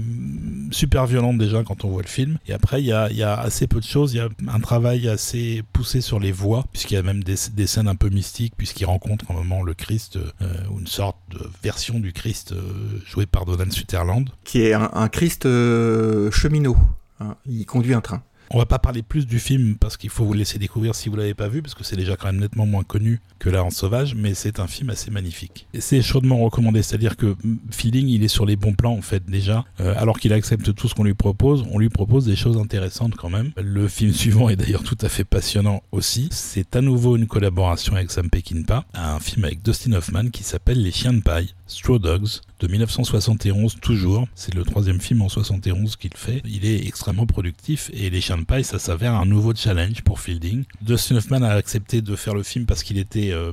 [0.72, 2.38] super violente déjà quand on voit le film.
[2.48, 4.30] Et après, il y a, il y a assez peu de choses, il y a
[4.48, 8.10] un travail assez poussé sur les voix, puisqu'il y a même des, scènes un peu
[8.10, 10.32] mystiques, puisqu'il rencontre un moment le Christ, euh,
[10.80, 12.54] une sorte de version du Christ
[13.06, 14.30] joué par Donald Sutherland.
[14.46, 15.44] Qui est un, Christ
[16.32, 16.78] cheminot.
[17.20, 17.36] Hein.
[17.46, 18.24] il conduit un train.
[18.56, 21.18] On va pas parler plus du film parce qu'il faut vous laisser découvrir si vous
[21.18, 23.70] l'avez pas vu parce que c'est déjà quand même nettement moins connu que La en
[23.70, 25.68] sauvage, mais c'est un film assez magnifique.
[25.78, 27.36] C'est chaudement recommandé, c'est-à-dire que
[27.70, 30.88] Feeling il est sur les bons plans en fait déjà, euh, alors qu'il accepte tout
[30.88, 33.52] ce qu'on lui propose, on lui propose des choses intéressantes quand même.
[33.62, 36.30] Le film suivant est d'ailleurs tout à fait passionnant aussi.
[36.32, 40.82] C'est à nouveau une collaboration avec Sam Peckinpah, un film avec Dustin Hoffman qui s'appelle
[40.82, 41.54] Les Chiens de paille.
[41.68, 44.28] Straw Dogs de 1971 toujours.
[44.36, 46.42] C'est le troisième film en 71 qu'il fait.
[46.46, 50.20] Il est extrêmement productif et Les Chiens de Paille, ça s'avère un nouveau challenge pour
[50.20, 50.64] Fielding.
[50.82, 53.52] Dustin Hoffman a accepté de faire le film parce qu'il était euh,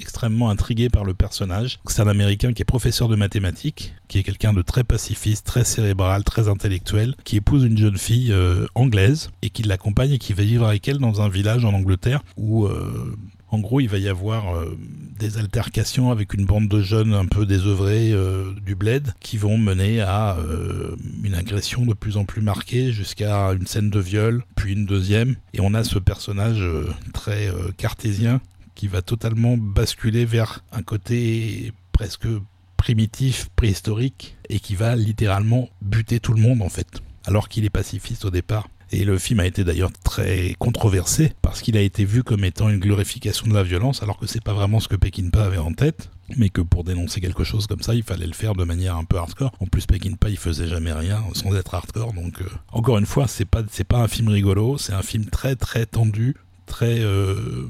[0.00, 1.80] extrêmement intrigué par le personnage.
[1.86, 5.64] C'est un Américain qui est professeur de mathématiques, qui est quelqu'un de très pacifiste, très
[5.64, 10.32] cérébral, très intellectuel, qui épouse une jeune fille euh, anglaise et qui l'accompagne et qui
[10.32, 13.16] va vivre avec elle dans un village en Angleterre où euh,
[13.48, 14.76] en gros, il va y avoir euh,
[15.18, 19.56] des altercations avec une bande de jeunes un peu désœuvrés euh, du bled qui vont
[19.56, 24.44] mener à euh, une agression de plus en plus marquée jusqu'à une scène de viol,
[24.56, 25.36] puis une deuxième.
[25.54, 26.64] Et on a ce personnage
[27.12, 28.40] très cartésien
[28.74, 32.28] qui va totalement basculer vers un côté presque
[32.76, 37.70] primitif, préhistorique, et qui va littéralement buter tout le monde en fait, alors qu'il est
[37.70, 38.68] pacifiste au départ.
[38.92, 42.68] Et le film a été d'ailleurs très controversé parce qu'il a été vu comme étant
[42.68, 45.72] une glorification de la violence, alors que c'est pas vraiment ce que Peckinpah avait en
[45.72, 48.96] tête, mais que pour dénoncer quelque chose comme ça, il fallait le faire de manière
[48.96, 49.52] un peu hardcore.
[49.60, 53.26] En plus, Peckinpah, il faisait jamais rien sans être hardcore, donc euh, encore une fois,
[53.26, 57.68] c'est pas c'est pas un film rigolo, c'est un film très très tendu, très euh,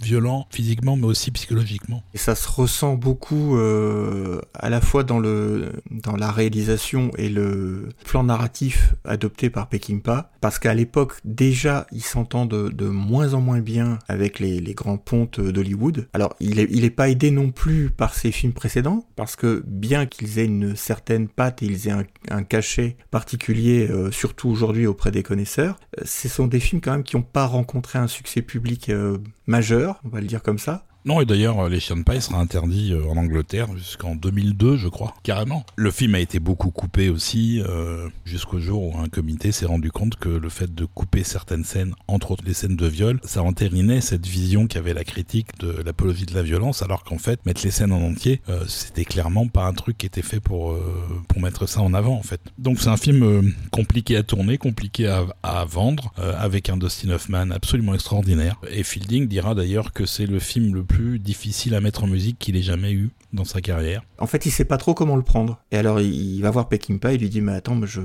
[0.00, 2.02] violent physiquement mais aussi psychologiquement.
[2.14, 7.28] Et ça se ressent beaucoup euh, à la fois dans le dans la réalisation et
[7.28, 13.34] le plan narratif adopté par Peckinpah parce qu'à l'époque déjà il s'entend de, de, moins
[13.34, 16.08] en moins bien avec les, les grands pontes d'Hollywood.
[16.12, 19.62] Alors il est, il est pas aidé non plus par ses films précédents parce que
[19.66, 24.48] bien qu'ils aient une certaine patte et ils aient un, un cachet particulier euh, surtout
[24.48, 27.98] aujourd'hui auprès des connaisseurs, euh, ce sont des films quand même qui n'ont pas rencontré
[27.98, 28.90] un succès public
[29.46, 30.84] majeur on va le dire comme ça.
[31.06, 34.86] Non, et d'ailleurs, Les Chiens de Paille sera interdit euh, en Angleterre jusqu'en 2002, je
[34.86, 35.64] crois, carrément.
[35.76, 39.90] Le film a été beaucoup coupé aussi, euh, jusqu'au jour où un comité s'est rendu
[39.90, 43.42] compte que le fait de couper certaines scènes, entre autres les scènes de viol, ça
[43.42, 47.62] entérinait cette vision qu'avait la critique de l'apologie de la violence, alors qu'en fait, mettre
[47.64, 50.76] les scènes en entier, euh, c'était clairement pas un truc qui était fait pour,
[51.28, 52.42] pour mettre ça en avant, en fait.
[52.58, 57.50] Donc c'est un film compliqué à tourner, compliqué à, à vendre, avec un Dustin Hoffman
[57.52, 58.56] absolument extraordinaire.
[58.70, 62.38] Et Fielding dira d'ailleurs que c'est le film le plus difficile à mettre en musique
[62.38, 64.02] qu'il ait jamais eu dans sa carrière.
[64.18, 65.62] En fait, il sait pas trop comment le prendre.
[65.70, 68.00] Et alors, il, va voir Peckinpah et lui dit, mais attends, je,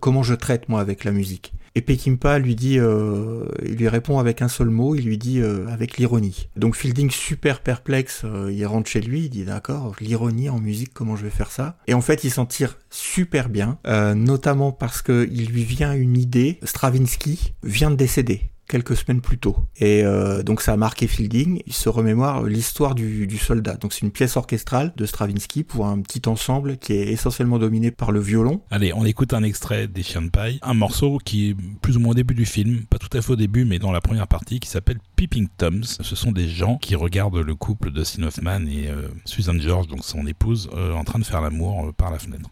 [0.00, 1.52] comment je traite moi avec la musique?
[1.74, 5.40] Et Peckinpah lui dit, euh, il lui répond avec un seul mot, il lui dit
[5.40, 6.48] euh, avec l'ironie.
[6.56, 10.92] Donc Fielding, super perplexe, euh, il rentre chez lui, il dit, d'accord, l'ironie en musique,
[10.94, 11.76] comment je vais faire ça?
[11.86, 13.78] Et en fait, il s'en tire super bien,
[14.14, 16.58] notamment parce que il lui vient une idée.
[16.62, 19.56] Stravinsky vient de décéder quelques semaines plus tôt.
[19.76, 23.74] Et euh, donc ça a marqué Fielding, il se remémore l'histoire du, du, soldat.
[23.76, 27.90] Donc c'est une pièce orchestrale de Stravinsky pour un petit ensemble qui est essentiellement dominé
[27.90, 28.60] par le violon.
[28.70, 32.00] Allez, on écoute un extrait des Chiens de paille, un morceau qui est plus ou
[32.00, 34.28] moins au début du film, pas tout à fait au début, mais dans la première
[34.28, 35.84] partie, qui s'appelle Peeping Toms.
[35.84, 40.04] Ce sont des gens qui regardent le couple de Hoffman et euh, Susan George, donc
[40.04, 42.50] son épouse, euh, en train de faire l'amour euh, par la fenêtre.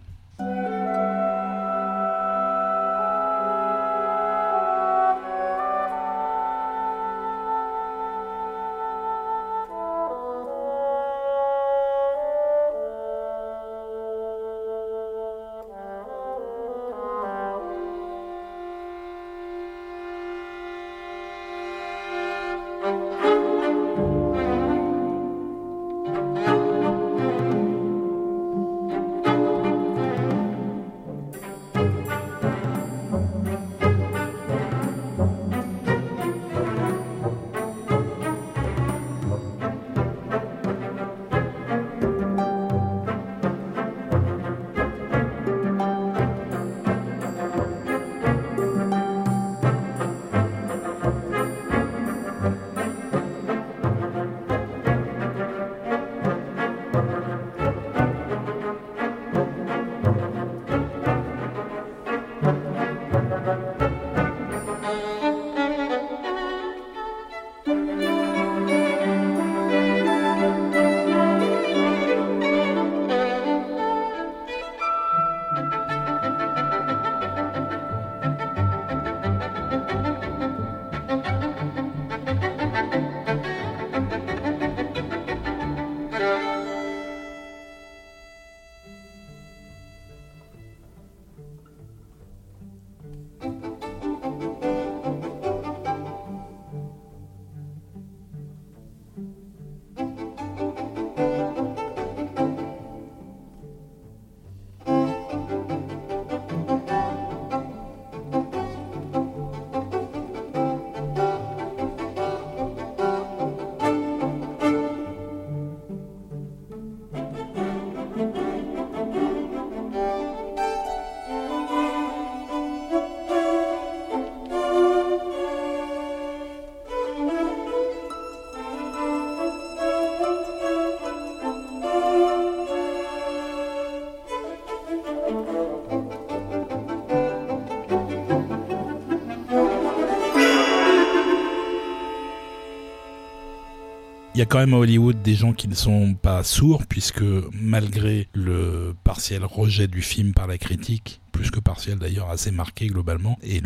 [144.38, 148.28] Y a quand même à Hollywood des gens qui ne sont pas sourds, puisque malgré
[148.34, 153.38] le partiel rejet du film par la critique, plus que partiel d'ailleurs, assez marqué globalement,
[153.42, 153.60] et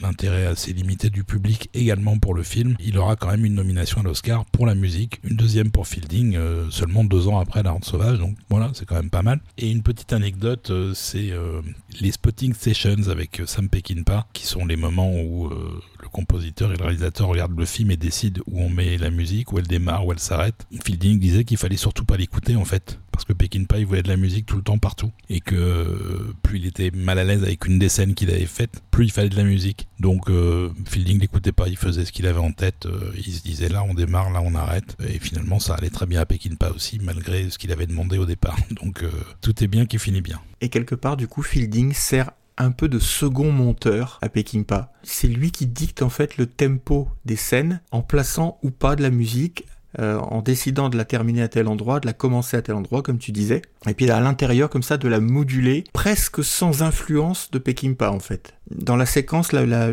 [0.00, 4.00] l'intérêt assez limité du public également pour le film, il aura quand même une nomination
[4.00, 7.72] à l'Oscar pour la musique, une deuxième pour Fielding, euh, seulement deux ans après La
[7.72, 9.40] Rente Sauvage, donc voilà, c'est quand même pas mal.
[9.58, 11.60] Et une petite anecdote, euh, c'est euh,
[12.00, 16.84] les spotting sessions avec Sam Peckinpah, qui sont les moments où le compositeur et le
[16.84, 20.12] réalisateur regardent le film et décident où on met la musique, où elle démarre, où
[20.12, 20.66] elle s'arrête.
[20.84, 24.08] Fielding disait qu'il fallait surtout pas l'écouter en fait, parce que Peckinpah il voulait de
[24.08, 27.66] la musique tout le temps partout, et que plus il était mal à l'aise avec
[27.66, 29.88] une des scènes qu'il avait faites, plus il fallait de la musique.
[30.00, 33.42] Donc euh, Fielding n'écoutait pas, il faisait ce qu'il avait en tête, euh, il se
[33.42, 34.98] disait là on démarre, là on arrête.
[35.08, 38.26] Et finalement ça allait très bien à pas aussi, malgré ce qu'il avait demandé au
[38.26, 38.58] départ.
[38.82, 39.10] Donc euh,
[39.40, 40.40] tout est bien qui finit bien.
[40.60, 44.92] Et quelque part du coup Fielding sert un peu de second monteur à Peckinpah.
[45.02, 49.02] C'est lui qui dicte en fait le tempo des scènes en plaçant ou pas de
[49.02, 49.64] la musique
[49.98, 53.02] euh, en décidant de la terminer à tel endroit, de la commencer à tel endroit,
[53.02, 57.50] comme tu disais, et puis à l'intérieur comme ça de la moduler, presque sans influence
[57.50, 59.92] de Peckinpah en fait dans la séquence la,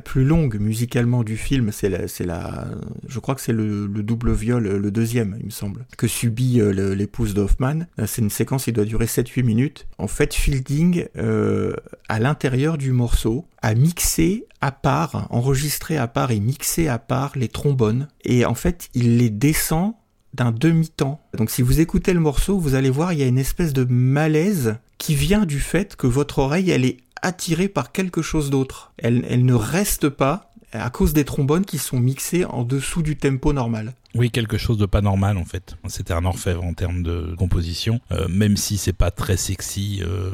[0.00, 2.66] plus longue musicalement du film, c'est la, c'est la,
[3.08, 6.94] je crois que c'est le, double viol, le deuxième, il me semble, que subit euh,
[6.94, 7.86] l'épouse d'Hoffman.
[7.98, 9.86] Euh, c'est une séquence qui doit durer 7-8 minutes.
[9.98, 11.74] En fait, Fielding, euh,
[12.08, 17.32] à l'intérieur du morceau, a mixé à part, enregistré à part et mixé à part
[17.36, 18.08] les trombones.
[18.24, 19.94] Et en fait, il les descend
[20.34, 21.20] d'un demi-temps.
[21.36, 23.84] Donc si vous écoutez le morceau, vous allez voir, il y a une espèce de
[23.84, 28.92] malaise qui vient du fait que votre oreille, elle est attirée par quelque chose d'autre.
[28.98, 33.52] Elle, ne reste pas à cause des trombones qui sont mixés en dessous du tempo
[33.52, 33.94] normal.
[34.14, 35.76] Oui, quelque chose de pas normal en fait.
[35.88, 40.30] C'était un orfèvre en termes de composition, euh, même si c'est pas très sexy euh,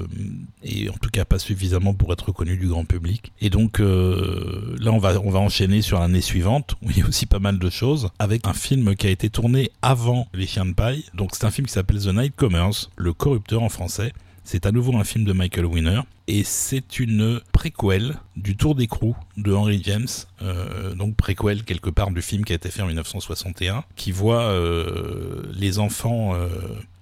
[0.63, 3.33] et en tout cas pas suffisamment pour être reconnu du grand public.
[3.41, 7.03] Et donc euh, là, on va on va enchaîner sur l'année suivante où il y
[7.03, 10.47] a aussi pas mal de choses avec un film qui a été tourné avant Les
[10.47, 11.05] Chiens de paille.
[11.15, 14.13] Donc c'est un film qui s'appelle The Night Commerce, le corrupteur en français.
[14.45, 19.17] C'est à nouveau un film de Michael Winner et c'est une préquelle du Tour d'écrou
[19.37, 20.09] de Henry James,
[20.43, 24.43] euh, donc préquelle quelque part du film qui a été fait en 1961, qui voit
[24.43, 26.49] euh, les enfants euh,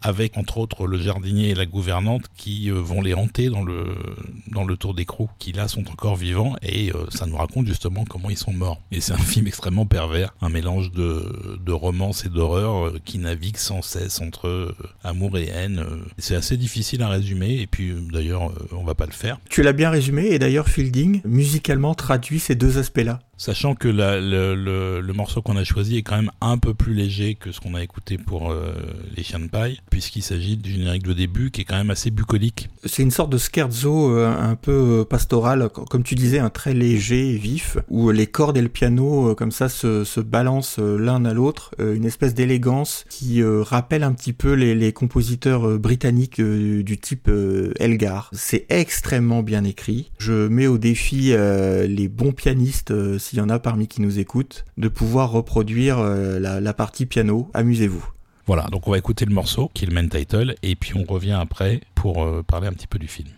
[0.02, 3.84] avec entre autres le jardinier et la gouvernante qui vont les hanter dans le
[4.48, 4.96] dans le Tour
[5.38, 8.80] qui là sont encore vivants et ça nous raconte justement comment ils sont morts.
[8.90, 13.58] Et c'est un film extrêmement pervers, un mélange de, de romance et d'horreur qui navigue
[13.58, 15.84] sans cesse entre amour et haine.
[16.16, 19.06] C'est assez difficile à résumer et puis d'ailleurs on va pas
[19.48, 23.20] Tu l'as bien résumé, et d'ailleurs Fielding, musicalement, traduit ces deux aspects-là.
[23.40, 27.52] Sachant que le, morceau qu'on a choisi est quand même un peu plus léger que
[27.52, 28.74] ce qu'on a écouté pour euh,
[29.16, 32.10] les chiens de paille, puisqu'il s'agit du générique de début qui est quand même assez
[32.10, 32.68] bucolique.
[32.84, 36.74] C'est une sorte de scherzo euh, un peu euh, pastoral, comme tu disais, un très
[36.74, 41.32] léger et vif, où les cordes et le piano comme ça se, balancent l'un à
[41.32, 47.30] l'autre, une espèce d'élégance qui rappelle un petit peu les, les compositeurs britanniques du type
[47.78, 48.28] Elgar.
[48.34, 50.10] C'est extrêmement bien écrit.
[50.18, 52.92] Je mets au défi les bons pianistes
[53.30, 57.48] s'il y en a parmi qui nous écoutent, de pouvoir reproduire euh, la, partie piano.
[57.54, 58.04] Amusez-vous.
[58.44, 61.04] Voilà, donc on va écouter le morceau qui est le main title et puis on
[61.04, 63.28] revient après pour euh, parler un petit peu du film.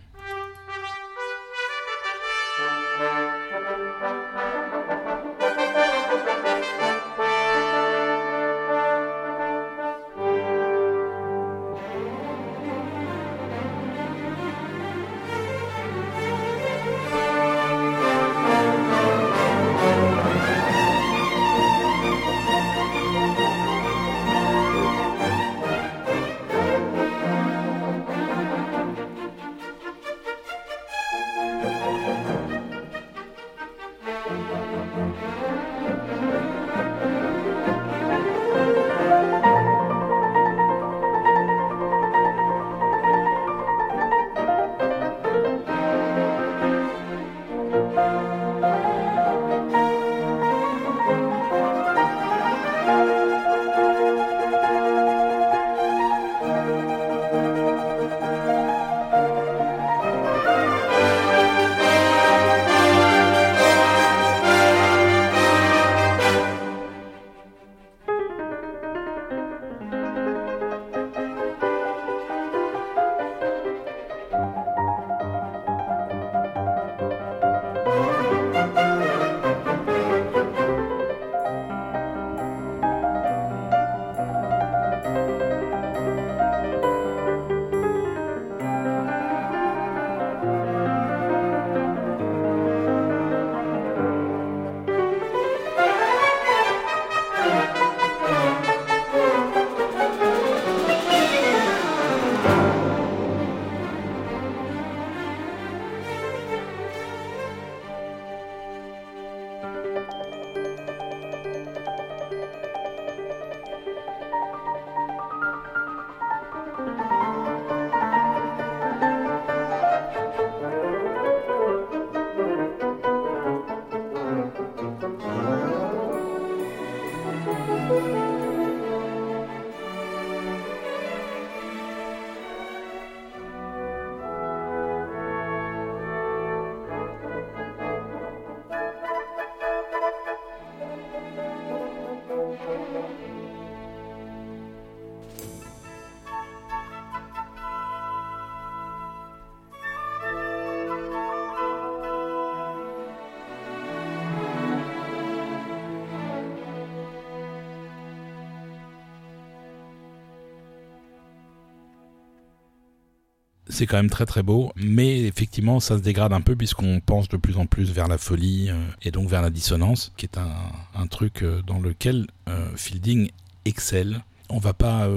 [163.83, 167.28] C'est quand même très très beau, mais effectivement ça se dégrade un peu puisqu'on penche
[167.28, 170.39] de plus en plus vers la folie euh, et donc vers la dissonance, qui est
[170.39, 173.33] un, truc euh, dans lequel euh, Fielding
[173.64, 174.22] excelle.
[174.49, 175.09] On va pas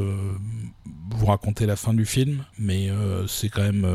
[1.11, 2.89] vous raconter la fin du film, mais
[3.27, 3.85] c'est quand même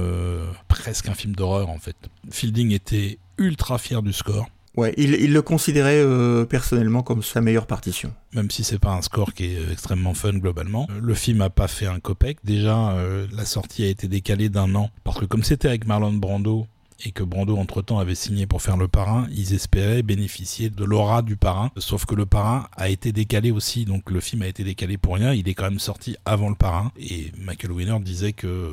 [0.68, 1.96] presque un film d'horreur en fait.
[2.30, 4.50] Fielding était ultra fier du score.
[4.80, 8.14] Ouais, il, le considérait euh, personnellement comme sa meilleure partition.
[8.32, 10.86] même si c'est pas un score qui est euh, extrêmement fun globalement.
[10.90, 12.38] Euh, Le film a pas fait un copec.
[12.44, 12.96] Déjà,
[13.30, 16.66] la sortie a été décalée d'un an parce que comme c'était avec Marlon Brando
[17.04, 21.20] et que Brando entre-temps avait signé pour faire le parrain, ils espéraient bénéficier de l'aura
[21.20, 21.70] du parrain.
[21.76, 25.16] Sauf que le parrain a été décalé aussi, donc le film a été décalé pour
[25.16, 25.34] rien.
[25.34, 28.72] Il est quand même sorti avant le parrain et Michael Winner disait que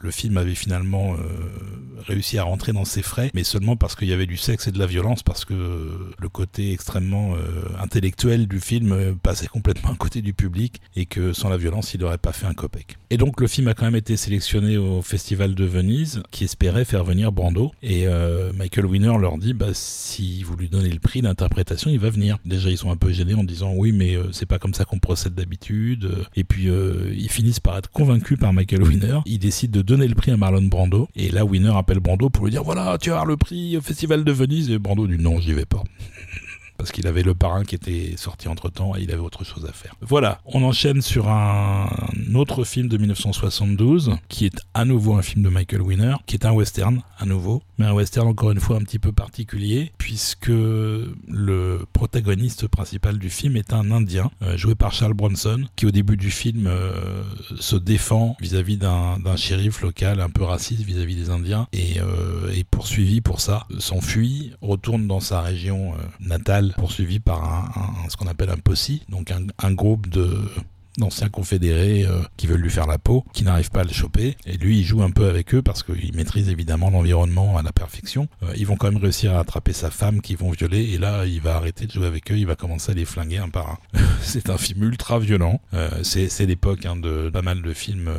[0.00, 1.16] le film avait finalement euh,
[2.06, 4.72] réussi à rentrer dans ses frais, mais seulement parce qu'il y avait du sexe et
[4.72, 5.54] de la violence, parce que
[6.18, 11.06] le côté extrêmement euh, intellectuel du film euh, passait complètement à côté du public, et
[11.06, 12.96] que sans la violence, il n'aurait pas fait un copec.
[13.10, 16.84] Et donc le film a quand même été sélectionné au Festival de Venise, qui espérait
[16.84, 21.00] faire venir Brando, et euh, Michael Winner leur dit, bah, si vous lui donnez le
[21.00, 22.38] prix d'interprétation, il va venir.
[22.44, 24.84] Déjà, ils sont un peu gênés en disant, oui, mais euh, c'est pas comme ça
[24.84, 29.38] qu'on procède d'habitude, et puis euh, ils finissent par être convaincus par Michael Winner, ils
[29.38, 31.08] décident de donner le prix à Marlon Brando.
[31.16, 33.80] Et là, Winner appelle Brando pour lui dire voilà, tu vas avoir le prix au
[33.80, 34.70] Festival de Venise.
[34.70, 35.82] Et Brando dit non, j'y vais pas.
[36.78, 39.66] Parce qu'il avait le parrain qui était sorti entre temps et il avait autre chose
[39.68, 39.94] à faire.
[40.00, 41.88] Voilà, on enchaîne sur un
[42.34, 46.46] autre film de 1972 qui est à nouveau un film de Michael Winner, qui est
[46.46, 50.48] un western à nouveau, mais un western encore une fois un petit peu particulier puisque
[50.48, 55.90] le protagoniste principal du film est un Indien euh, joué par Charles Bronson qui au
[55.90, 57.22] début du film euh,
[57.58, 62.64] se défend vis-à-vis d'un shérif local un peu raciste vis-à-vis des Indiens et euh, est
[62.64, 67.72] poursuivi pour ça, s'enfuit, retourne dans sa région natale poursuivi par
[68.08, 70.48] ce qu'on appelle un posse, donc un groupe de
[70.98, 74.36] d'anciens confédérés euh, qui veulent lui faire la peau, qui n'arrivent pas à le choper.
[74.46, 77.72] Et lui, il joue un peu avec eux parce qu'il maîtrise évidemment l'environnement à la
[77.72, 78.28] perfection.
[78.42, 80.82] Euh, ils vont quand même réussir à attraper sa femme qu'ils vont violer.
[80.92, 82.36] Et là, il va arrêter de jouer avec eux.
[82.36, 83.78] Il va commencer à les flinguer un par un.
[84.20, 85.60] c'est un film ultra violent.
[85.74, 88.10] Euh, c'est l'époque hein, de pas mal de films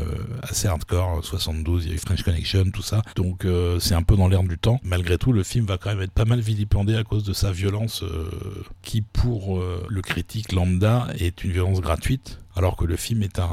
[0.41, 1.23] assez hardcore.
[1.23, 3.01] 72, il y a eu French Connection, tout ça.
[3.15, 3.45] Donc
[3.79, 4.79] c'est un peu dans l'air du temps.
[4.83, 7.51] Malgré tout, le film va quand même être pas mal vilipendé à cause de sa
[7.51, 8.03] violence
[8.81, 13.47] qui, pour le critique lambda, est une violence gratuite alors que le film est un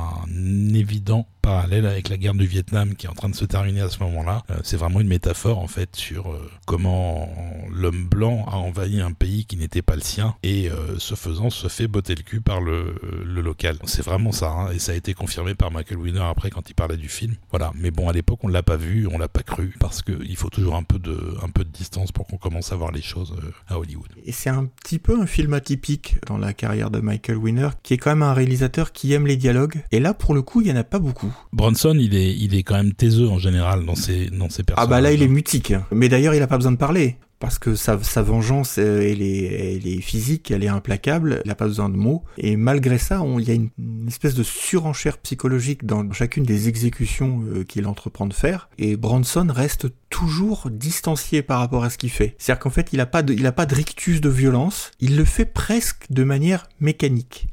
[0.75, 3.89] évident parallèle avec la guerre du Vietnam qui est en train de se terminer à
[3.89, 4.43] ce moment-là.
[4.51, 7.29] Euh, c'est vraiment une métaphore en fait sur euh, comment
[7.73, 11.49] l'homme blanc a envahi un pays qui n'était pas le sien et euh, ce faisant
[11.49, 13.79] se fait botter le cul par le, le local.
[13.85, 16.75] C'est vraiment ça hein, et ça a été confirmé par Michael Winner après quand il
[16.75, 17.37] parlait du film.
[17.51, 20.19] Voilà, mais bon à l'époque on l'a pas vu, on l'a pas cru parce que
[20.25, 22.91] il faut toujours un peu de un peu de distance pour qu'on commence à voir
[22.91, 24.09] les choses euh, à Hollywood.
[24.25, 27.95] Et c'est un petit peu un film atypique dans la carrière de Michael Winner, qui
[27.95, 29.85] est quand même un réalisateur qui aime les dialogues.
[29.93, 31.33] Et là, pour le coup, il y en a pas beaucoup.
[31.53, 34.65] Bronson, il est il est quand même taiseux en général dans ses dans ses Ah
[34.65, 34.89] personnages.
[34.91, 35.75] bah là, il est mutique.
[35.93, 37.17] Mais d'ailleurs, il a pas besoin de parler.
[37.39, 41.51] Parce que sa, sa vengeance, euh, elle est, elle est physique, elle est implacable, il
[41.51, 42.25] a pas besoin de mots.
[42.39, 46.69] Et malgré ça, il y a une, une espèce de surenchère psychologique dans chacune des
[46.69, 48.71] exécutions euh, qu'il entreprend de faire.
[48.79, 52.37] Et Bronson reste toujours distancié par rapport à ce qu'il fait.
[52.39, 54.91] C'est-à-dire qu'en fait, il a pas de, il a pas de rictus de violence.
[55.01, 57.49] Il le fait presque de manière mécanique.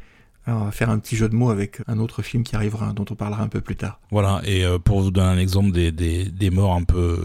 [0.45, 2.91] Alors, on va faire un petit jeu de mots avec un autre film qui arrivera,
[2.93, 3.99] dont on parlera un peu plus tard.
[4.11, 7.17] Voilà, et euh, pour vous donner un exemple des, des, des morts un peu,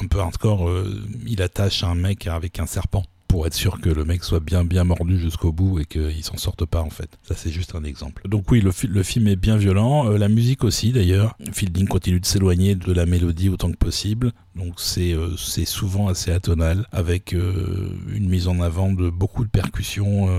[0.00, 3.02] un peu hardcore, euh, il attache un mec avec un serpent
[3.36, 6.38] pour être sûr que le mec soit bien bien mordu jusqu'au bout et qu'il s'en
[6.38, 7.18] sorte pas en fait.
[7.22, 8.26] Ça c'est juste un exemple.
[8.26, 11.36] Donc oui, le, fi- le film est bien violent, euh, la musique aussi d'ailleurs.
[11.52, 14.32] Fielding continue de s'éloigner de la mélodie autant que possible.
[14.54, 19.50] Donc c'est euh, souvent assez atonal avec euh, une mise en avant de beaucoup de
[19.50, 20.30] percussions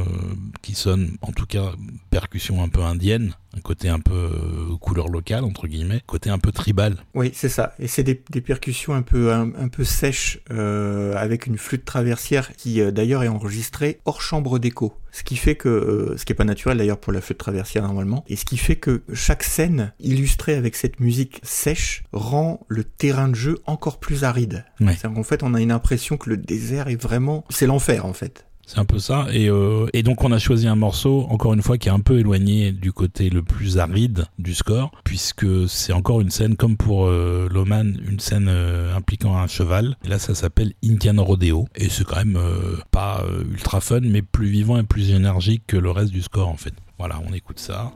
[0.64, 1.74] qui sonnent en tout cas
[2.10, 6.52] percussions un peu indiennes, côté un peu euh, couleur locale entre guillemets, côté un peu
[6.52, 6.98] tribal.
[7.14, 7.74] Oui, c'est ça.
[7.80, 11.86] Et c'est des, des percussions un peu un, un peu sèches euh, avec une flûte
[11.86, 14.94] traversière qui euh, d'ailleurs est enregistrée hors chambre d'écho.
[15.12, 17.84] Ce qui fait que, euh, ce qui est pas naturel d'ailleurs pour la flûte traversière
[17.84, 22.84] normalement, et ce qui fait que chaque scène illustrée avec cette musique sèche rend le
[22.84, 24.66] terrain de jeu encore plus aride.
[24.80, 24.96] Ouais.
[24.96, 28.14] C'est-à-dire qu'en fait on a une impression que le désert est vraiment, c'est l'enfer en
[28.14, 28.46] fait.
[28.68, 29.28] C'est un peu ça.
[29.32, 32.02] Et, euh, et donc on a choisi un morceau, encore une fois, qui est un
[32.02, 36.76] peu éloigné du côté le plus aride du score, puisque c'est encore une scène, comme
[36.76, 39.96] pour euh, Loman, une scène euh, impliquant un cheval.
[40.04, 41.66] Là, ça s'appelle Indian Rodeo.
[41.76, 42.40] Et c'est quand même
[42.92, 46.58] pas ultra fun, mais plus vivant et plus énergique que le reste du score, en
[46.58, 46.74] fait.
[47.00, 47.94] Voilà, on écoute ça.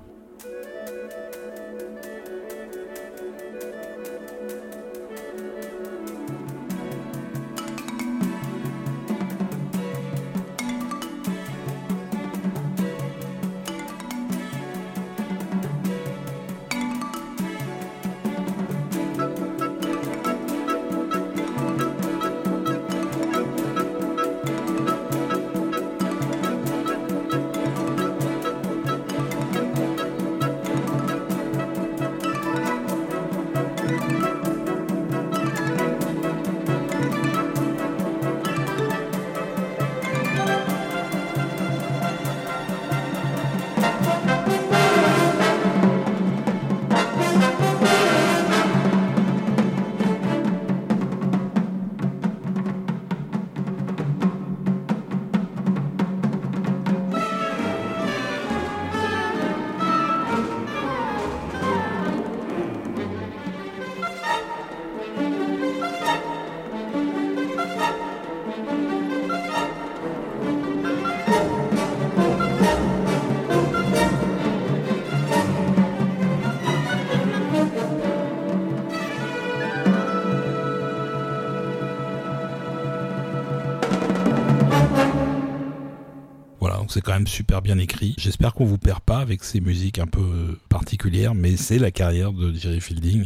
[87.28, 88.16] Super bien écrit.
[88.18, 92.32] J'espère qu'on vous perd pas avec ces musiques un peu particulières, mais c'est la carrière
[92.34, 93.26] de Jerry Fielding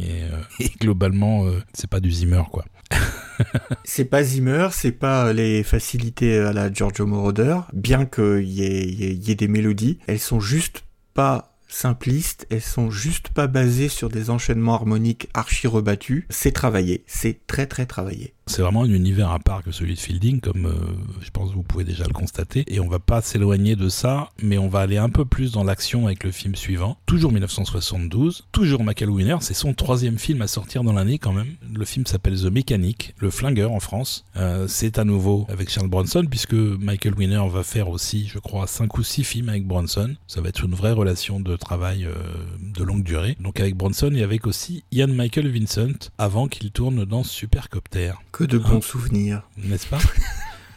[0.60, 2.64] et, globalement c'est pas du Zimmer quoi.
[3.84, 9.30] c'est pas Zimmer, c'est pas les facilités à la Giorgio Moroder, bien qu'il y, y
[9.30, 10.84] ait, des mélodies, elles sont juste
[11.14, 17.04] pas simplistes, elles sont juste pas basées sur des enchaînements harmoniques archi rebattus, c'est travaillé,
[17.06, 18.35] c'est très très travaillé.
[18.48, 20.74] C'est vraiment un univers à part que celui de Fielding, comme euh,
[21.20, 22.64] je pense que vous pouvez déjà le constater.
[22.68, 25.64] Et on va pas s'éloigner de ça, mais on va aller un peu plus dans
[25.64, 26.96] l'action avec le film suivant.
[27.06, 31.56] Toujours 1972, toujours Michael Winner, c'est son troisième film à sortir dans l'année quand même.
[31.74, 34.24] Le film s'appelle The Mechanic, le flingueur en France.
[34.36, 38.68] Euh, c'est à nouveau avec Charles Bronson, puisque Michael Winner va faire aussi, je crois,
[38.68, 40.14] cinq ou six films avec Bronson.
[40.28, 42.14] Ça va être une vraie relation de travail euh,
[42.60, 43.36] de longue durée.
[43.40, 48.12] Donc avec Bronson et avec aussi Ian Michael Vincent, avant qu'il tourne dans Supercopter.
[48.36, 49.48] Que de bons souvenirs.
[49.56, 49.98] N'est-ce pas?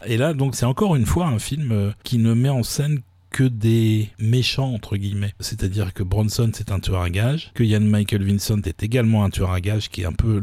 [0.06, 3.00] Et là, donc, c'est encore une fois un film euh, qui ne met en scène
[3.28, 5.34] que des méchants entre guillemets.
[5.40, 9.30] C'est-à-dire que Bronson c'est un tueur à gages, que Ian Michael Vincent est également un
[9.30, 10.40] tueur à gages qui est un peu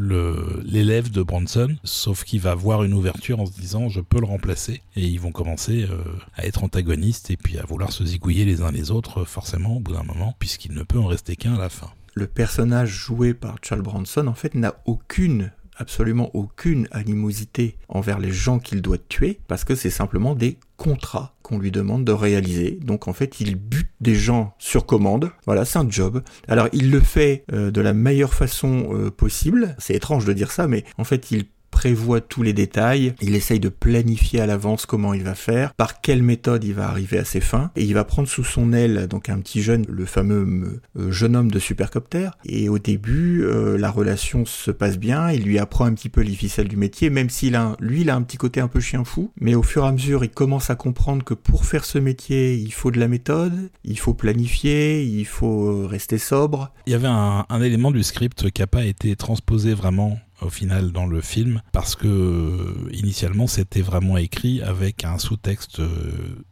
[0.64, 4.26] l'élève de Bronson, sauf qu'il va voir une ouverture en se disant je peux le
[4.26, 5.98] remplacer et ils vont commencer euh,
[6.36, 9.80] à être antagonistes et puis à vouloir se zigouiller les uns les autres forcément au
[9.80, 11.90] bout d'un moment puisqu'il ne peut en rester qu'un à la fin.
[12.14, 18.32] Le personnage joué par Charles Bronson en fait n'a aucune absolument aucune animosité envers les
[18.32, 22.78] gens qu'il doit tuer, parce que c'est simplement des contrats qu'on lui demande de réaliser.
[22.82, 25.32] Donc en fait, il bute des gens sur commande.
[25.46, 26.22] Voilà, c'est un job.
[26.48, 29.76] Alors il le fait euh, de la meilleure façon euh, possible.
[29.80, 31.46] C'est étrange de dire ça, mais en fait, il
[31.78, 36.02] prévoit tous les détails, il essaye de planifier à l'avance comment il va faire, par
[36.02, 39.06] quelle méthode il va arriver à ses fins, et il va prendre sous son aile
[39.08, 43.78] donc un petit jeune, le fameux euh, jeune homme de Supercopter, et au début euh,
[43.78, 47.12] la relation se passe bien, il lui apprend un petit peu les ficelles du métier,
[47.12, 49.62] même s'il a, lui il a un petit côté un peu chien fou, mais au
[49.62, 52.90] fur et à mesure il commence à comprendre que pour faire ce métier il faut
[52.90, 56.72] de la méthode, il faut planifier, il faut euh, rester sobre.
[56.88, 60.50] Il y avait un, un élément du script qui n'a pas été transposé vraiment au
[60.50, 65.90] final dans le film parce que euh, initialement c'était vraiment écrit avec un sous-texte euh,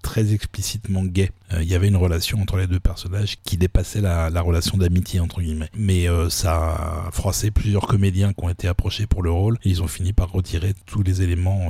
[0.02, 1.32] très explicitement gay.
[1.54, 5.20] Euh, il y avait une relation entre les deux personnages qui dépassait la, relation d'amitié
[5.20, 5.70] entre guillemets.
[5.76, 9.88] Mais ça a froissé plusieurs comédiens qui ont été approchés pour le rôle ils ont
[9.88, 11.70] fini par retirer tous les éléments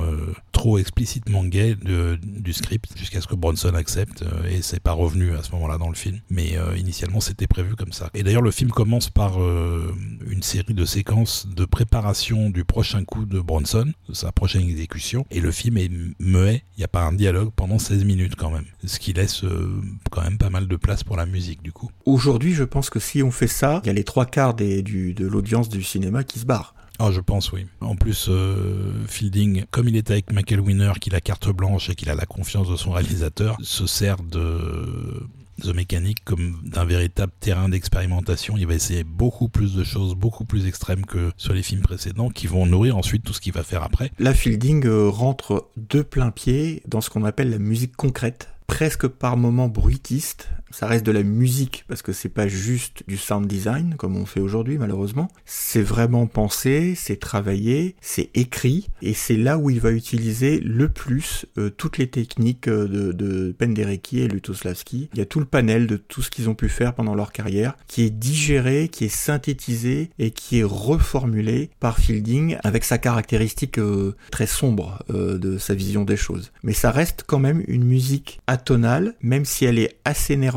[0.52, 5.42] trop explicitement gays du script jusqu'à ce que Bronson accepte et c'est pas revenu à
[5.42, 6.18] ce moment-là dans le film.
[6.30, 8.10] Mais initialement c'était prévu comme ça.
[8.14, 12.05] Et d'ailleurs le film commence par une série de séquences de préparation
[12.52, 15.90] du prochain coup de Bronson, de sa prochaine exécution, et le film est
[16.20, 19.42] muet, il n'y a pas un dialogue pendant 16 minutes quand même, ce qui laisse
[19.44, 19.80] euh,
[20.10, 21.90] quand même pas mal de place pour la musique du coup.
[22.04, 24.82] Aujourd'hui, je pense que si on fait ça, il y a les trois quarts des,
[24.82, 26.74] du, de l'audience du cinéma qui se barrent.
[26.98, 27.66] Ah, je pense, oui.
[27.80, 31.94] En plus, euh, Fielding, comme il est avec Michael Winner, qu'il a carte blanche et
[31.94, 35.26] qu'il a la confiance de son réalisateur, se sert de
[35.62, 38.56] The Mechanic comme d'un véritable terrain d'expérimentation.
[38.56, 42.28] Il va essayer beaucoup plus de choses, beaucoup plus extrêmes que sur les films précédents,
[42.28, 44.10] qui vont nourrir ensuite tout ce qu'il va faire après.
[44.18, 49.06] La Fielding euh, rentre de plein pied dans ce qu'on appelle la musique concrète presque
[49.06, 50.50] par moments bruitiste.
[50.70, 54.26] Ça reste de la musique parce que c'est pas juste du sound design comme on
[54.26, 55.28] fait aujourd'hui malheureusement.
[55.44, 60.88] C'est vraiment pensé, c'est travaillé, c'est écrit et c'est là où il va utiliser le
[60.88, 65.08] plus euh, toutes les techniques euh, de, de Penderecki et Lutoslavski.
[65.12, 67.32] Il y a tout le panel de tout ce qu'ils ont pu faire pendant leur
[67.32, 72.98] carrière qui est digéré, qui est synthétisé et qui est reformulé par Fielding avec sa
[72.98, 76.52] caractéristique euh, très sombre de sa vision des choses.
[76.62, 80.55] Mais ça reste quand même une musique atonale, même si elle est assez nerveuse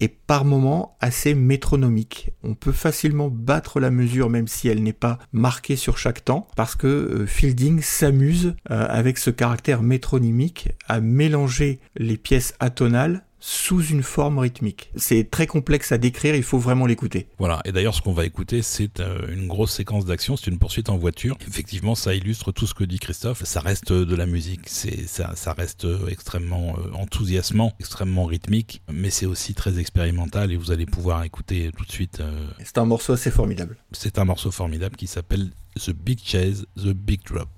[0.00, 2.32] et par moments assez métronomique.
[2.42, 6.48] On peut facilement battre la mesure même si elle n'est pas marquée sur chaque temps,
[6.56, 13.24] parce que euh, Fielding s'amuse euh, avec ce caractère métronymique à mélanger les pièces atonales
[13.40, 14.90] sous une forme rythmique.
[14.96, 17.28] C'est très complexe à décrire, il faut vraiment l'écouter.
[17.38, 20.58] Voilà, et d'ailleurs ce qu'on va écouter, c'est euh, une grosse séquence d'action, c'est une
[20.58, 21.36] poursuite en voiture.
[21.46, 25.32] Effectivement, ça illustre tout ce que dit Christophe, ça reste de la musique, c'est ça,
[25.36, 30.86] ça reste extrêmement euh, enthousiasmant, extrêmement rythmique, mais c'est aussi très expérimental et vous allez
[30.86, 32.20] pouvoir écouter tout de suite.
[32.20, 33.76] Euh, c'est un morceau assez formidable.
[33.92, 37.48] C'est un morceau formidable qui s'appelle The Big Chase, The Big Drop.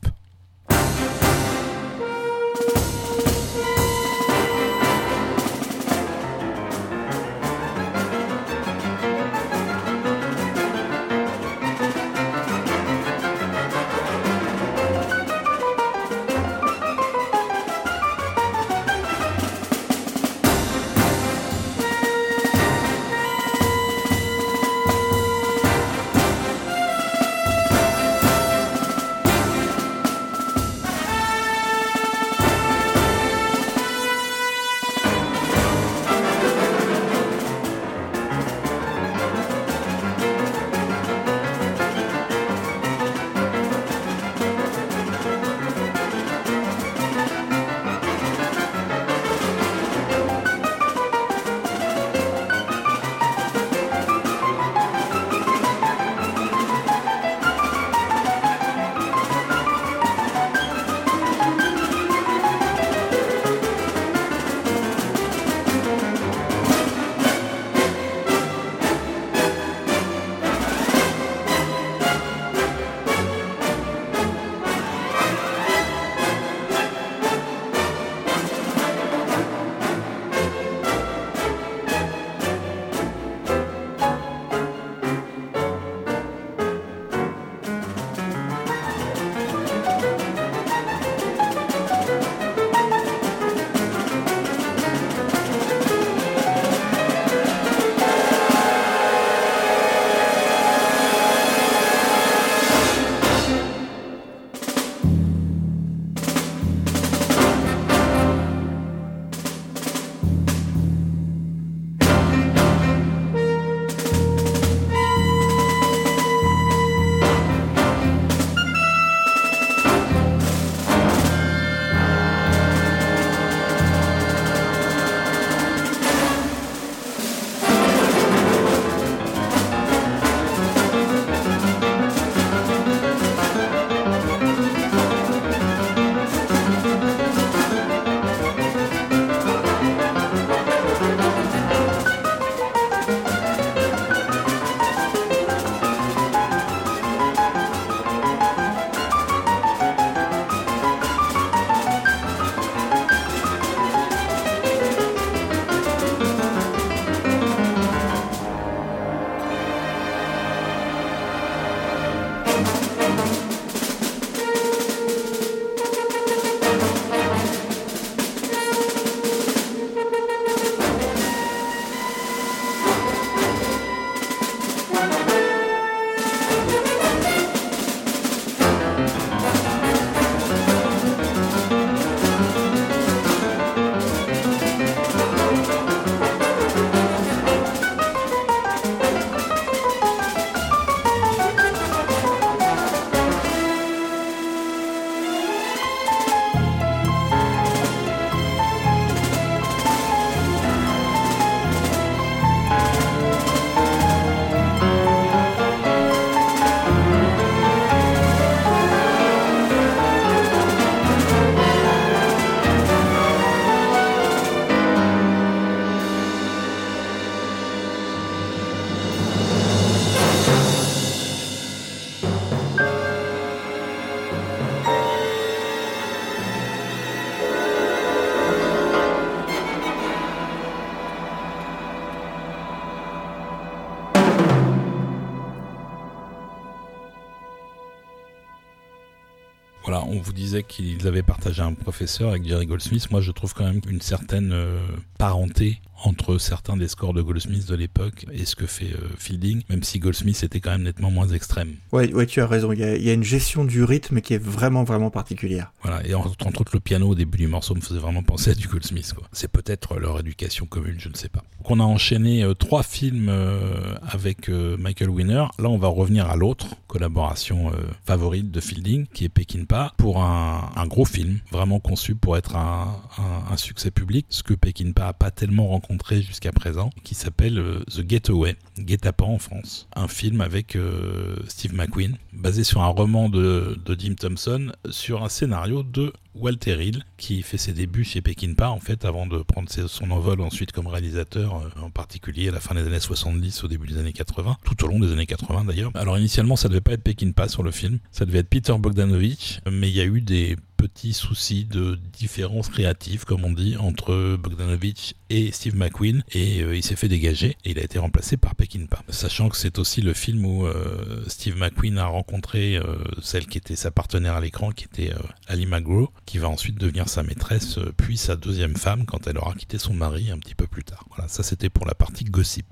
[240.66, 243.11] Qu'ils avaient partagé un professeur avec Jerry Goldsmith.
[243.11, 244.80] Moi, je trouve quand même une certaine euh,
[245.18, 249.62] parenté entre certains des scores de Goldsmith de l'époque et ce que fait euh, Fielding,
[249.68, 251.74] même si Goldsmith était quand même nettement moins extrême.
[251.92, 252.72] Ouais, ouais tu as raison.
[252.72, 255.72] Il y a, une gestion du rythme qui est vraiment, vraiment particulière.
[255.82, 258.55] Voilà, et entre, autres, le piano au début du morceau me faisait vraiment penser à
[258.55, 259.14] du Goldsmith.
[259.32, 261.42] C'est peut-être leur éducation commune, je ne sais pas.
[261.59, 265.44] Donc on a enchaîné euh, trois films euh, avec Michael Winner.
[265.59, 267.72] Là, on va revenir à l'autre collaboration
[268.05, 272.57] favorite de Fielding, qui est Pekinpa, pour un, un, gros film, vraiment conçu pour être
[272.57, 277.14] un, un, un succès public, ce que Pekinpa a pas tellement rencontré jusqu'à présent, qui
[277.14, 279.88] s'appelle euh, The Getaway, Guet-apens en France.
[279.95, 285.28] Un film avec euh, Steve McQueen, basé sur un roman de, Jim Thompson, sur un
[285.28, 289.68] scénario de Walter Hill, qui fait ses débuts chez Peckinpah, en fait, avant de prendre
[289.70, 293.68] son envol ensuite comme réalisateur, euh, en particulier à la fin des années 70, au
[293.68, 295.90] début des années 80, tout au long des années 80 d'ailleurs.
[295.94, 299.60] Alors initialement, ça devait pas être Peckinpah sur le film, ça devait être Peter Bogdanovich,
[299.70, 304.36] mais il y a eu des petits soucis de différence créative, comme on dit, entre
[304.36, 308.38] Bogdanovich et Steve McQueen, et euh, il s'est fait dégager, et il a été remplacé
[308.38, 309.02] par Peckinpah.
[309.10, 312.80] Sachant que c'est aussi le film où euh, Steve McQueen a rencontré
[313.20, 315.12] celle qui était sa partenaire à l'écran, qui était
[315.48, 319.36] Ali McGraw, qui va ensuite devenir sa maîtresse, euh, puis sa deuxième femme quand elle
[319.36, 321.04] aura quitté son mari un petit peu plus tard.
[321.08, 322.66] Voilà, ça c'était pour la partie gossip.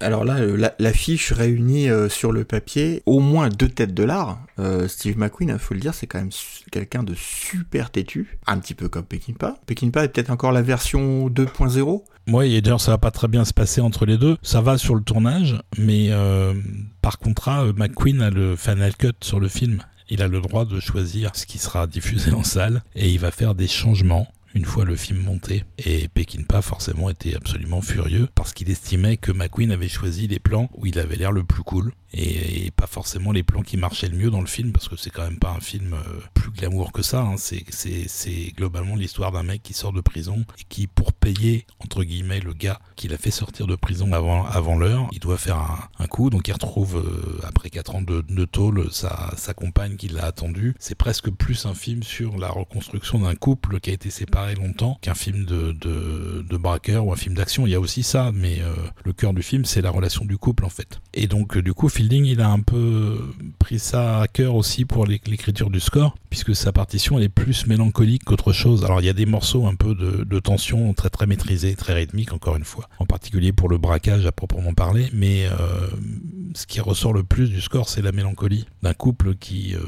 [0.00, 4.40] Alors là, euh, l'affiche réunit euh, sur le papier au moins deux têtes de l'art.
[4.88, 6.32] Steve McQueen, il faut le dire, c'est quand même
[6.72, 9.54] quelqu'un de super têtu, un petit peu comme Peckinpah.
[9.66, 12.02] Peckinpah est peut-être encore la version 2.0.
[12.26, 14.36] Oui, et d'ailleurs ça va pas très bien se passer entre les deux.
[14.42, 16.10] Ça va sur le tournage, mais
[17.00, 19.80] par contrat, McQueen a le final cut sur le film
[20.10, 23.30] il a le droit de choisir ce qui sera diffusé en salle et il va
[23.30, 25.64] faire des changements une fois le film monté.
[25.78, 30.68] Et Pekinpa forcément était absolument furieux parce qu'il estimait que McQueen avait choisi les plans
[30.74, 34.16] où il avait l'air le plus cool et, pas forcément les plans qui marchaient le
[34.16, 36.92] mieux dans le film parce que c'est quand même pas un film euh, plus glamour
[36.92, 37.22] que ça.
[37.22, 37.36] Hein.
[37.36, 42.40] C'est globalement l'histoire d'un mec qui sort de prison et qui, pour payer entre guillemets
[42.40, 46.30] le gars qu'il a fait sortir de prison avant, l'heure, il doit faire un, coup.
[46.30, 50.24] Donc il retrouve euh, après 4 ans de, de tôle sa, sa compagne qui l'a
[50.24, 50.74] attendu.
[50.78, 54.98] C'est presque plus un film sur la reconstruction d'un couple qui a été séparé longtemps
[55.00, 57.66] qu'un film de, de, de braqueur ou un film d'action.
[57.66, 58.74] Il y a aussi ça, mais euh,
[59.04, 61.00] le cœur du film c'est la relation du couple en fait.
[61.14, 63.18] Et donc du coup Fielding, il a un peu
[63.58, 67.66] pris ça à cœur aussi pour l'écriture du score, puisque sa partition elle est plus
[67.66, 68.84] mélancolique qu'autre chose.
[68.84, 72.32] Alors il y a des morceaux un peu de, tension très très maîtrisés, très rythmiques
[72.32, 75.88] encore une fois, en particulier pour le braquage à proprement parler, mais euh,
[76.54, 79.80] ce qui ressort le plus du score c'est la mélancolie d'un couple qui euh,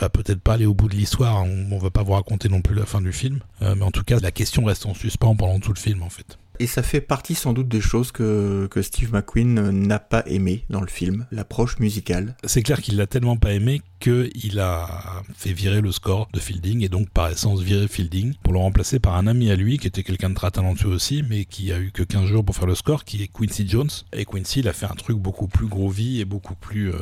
[0.00, 2.74] va peut-être pas aller au bout de l'histoire, on, va pas vous raconter non plus
[2.74, 3.19] la fin du film,
[3.62, 6.10] euh, mais en tout cas la question reste en suspens pendant tout le film en
[6.10, 6.38] fait.
[6.58, 10.66] Et ça fait partie sans doute des choses que, que Steve McQueen n'a pas aimé
[10.68, 12.36] dans le film, l'approche musicale.
[12.44, 16.84] C'est clair qu'il l'a tellement pas aimé qu'il a fait virer le score de Fielding
[16.84, 19.86] et donc par essence virer Fielding pour le remplacer par un ami à lui qui
[19.86, 22.66] était quelqu'un de très talentueux aussi mais qui a eu que 15 jours pour faire
[22.66, 23.90] le score qui est Quincy Jones.
[24.12, 26.96] Et Quincy il a fait un truc beaucoup plus groovy et beaucoup plus euh,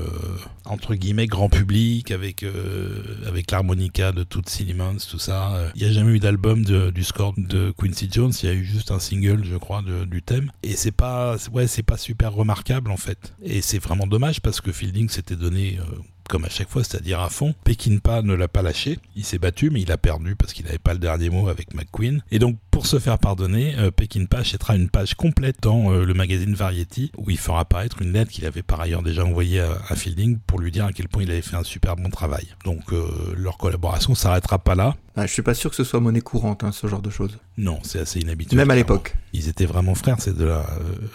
[0.65, 5.71] entre guillemets grand public avec euh, avec l'harmonica de toutes Simmons tout ça.
[5.75, 8.33] Il n'y a jamais eu d'album du score de Quincy Jones.
[8.43, 10.51] Il y a eu juste un single je crois du thème.
[10.63, 13.35] Et c'est pas ouais c'est pas super remarquable en fait.
[13.43, 17.21] Et c'est vraiment dommage parce que Fielding s'était donné euh, comme à chaque fois, c'est-à-dire
[17.21, 17.55] à fond.
[17.65, 20.79] Pekinpa ne l'a pas lâché, il s'est battu, mais il a perdu parce qu'il n'avait
[20.79, 22.23] pas le dernier mot avec McQueen.
[22.31, 26.15] Et donc, pour se faire pardonner, euh, Pekinpa achètera une page complète dans euh, le
[26.15, 29.97] magazine Variety, où il fera apparaître une lettre qu'il avait par ailleurs déjà envoyée à,
[29.97, 32.47] Fielding pour lui dire à quel point il avait fait un super bon travail.
[32.65, 34.95] Donc, euh, leur collaboration s'arrêtera pas là.
[35.17, 37.39] Ah, je suis pas sûr que ce soit monnaie courante, hein, ce genre de choses.
[37.57, 38.57] Non, c'est assez inhabituel.
[38.57, 39.17] Même à l'époque.
[39.33, 40.65] Ils étaient vraiment frères, c'est de la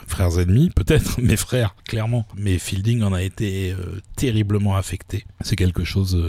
[0.07, 2.27] frères ennemis, peut-être, mais frères, clairement.
[2.35, 3.73] Mais Fielding en a été
[4.17, 5.02] terriblement affecté.
[5.41, 6.21] C'est quelque chose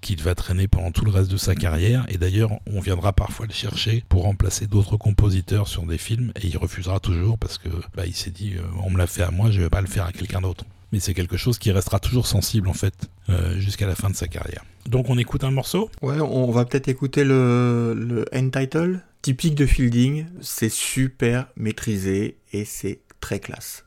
[0.00, 2.04] qu'il va traîner pendant tout le reste de sa carrière.
[2.08, 6.46] Et d'ailleurs, on viendra parfois le chercher pour remplacer d'autres compositeurs sur des films et
[6.46, 9.30] il refusera toujours parce que bah, il s'est dit euh, on me l'a fait à
[9.30, 10.64] moi, je vais pas le faire à quelqu'un d'autre.
[10.92, 14.16] Mais c'est quelque chose qui restera toujours sensible en fait euh, jusqu'à la fin de
[14.16, 14.64] sa carrière.
[14.86, 15.90] Donc on écoute un morceau?
[16.02, 20.26] Ouais, on va peut-être écouter le end title, typique de Fielding.
[20.40, 23.84] C'est super maîtrisé et c'est très classe.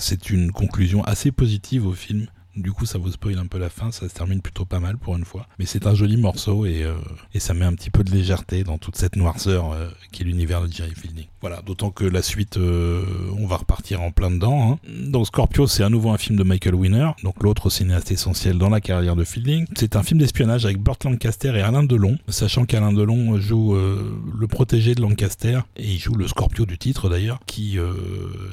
[0.00, 2.26] C'est une conclusion assez positive au film.
[2.56, 4.96] Du coup, ça vous spoil un peu la fin, ça se termine plutôt pas mal
[4.96, 5.46] pour une fois.
[5.58, 6.94] Mais c'est un joli morceau et, euh,
[7.38, 10.72] ça met un petit peu de légèreté dans toute cette noirceur euh, qui l'univers de
[10.72, 11.26] Jerry Fielding.
[11.42, 13.04] Voilà, d'autant que la suite, euh,
[13.38, 14.72] on va repartir en plein dedans.
[14.72, 14.78] Hein.
[15.10, 18.70] Donc Scorpio, c'est à nouveau un film de Michael Winner, donc l'autre cinéaste essentiel dans
[18.70, 19.66] la carrière de Fielding.
[19.76, 24.46] C'est un film d'espionnage avec Burt Lancaster et Alain Delon, sachant qu'Alain Delon joue le
[24.46, 27.78] protégé de Lancaster et il joue le Scorpio du titre d'ailleurs, qui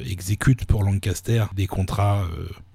[0.06, 2.28] exécute pour Lancaster des contrats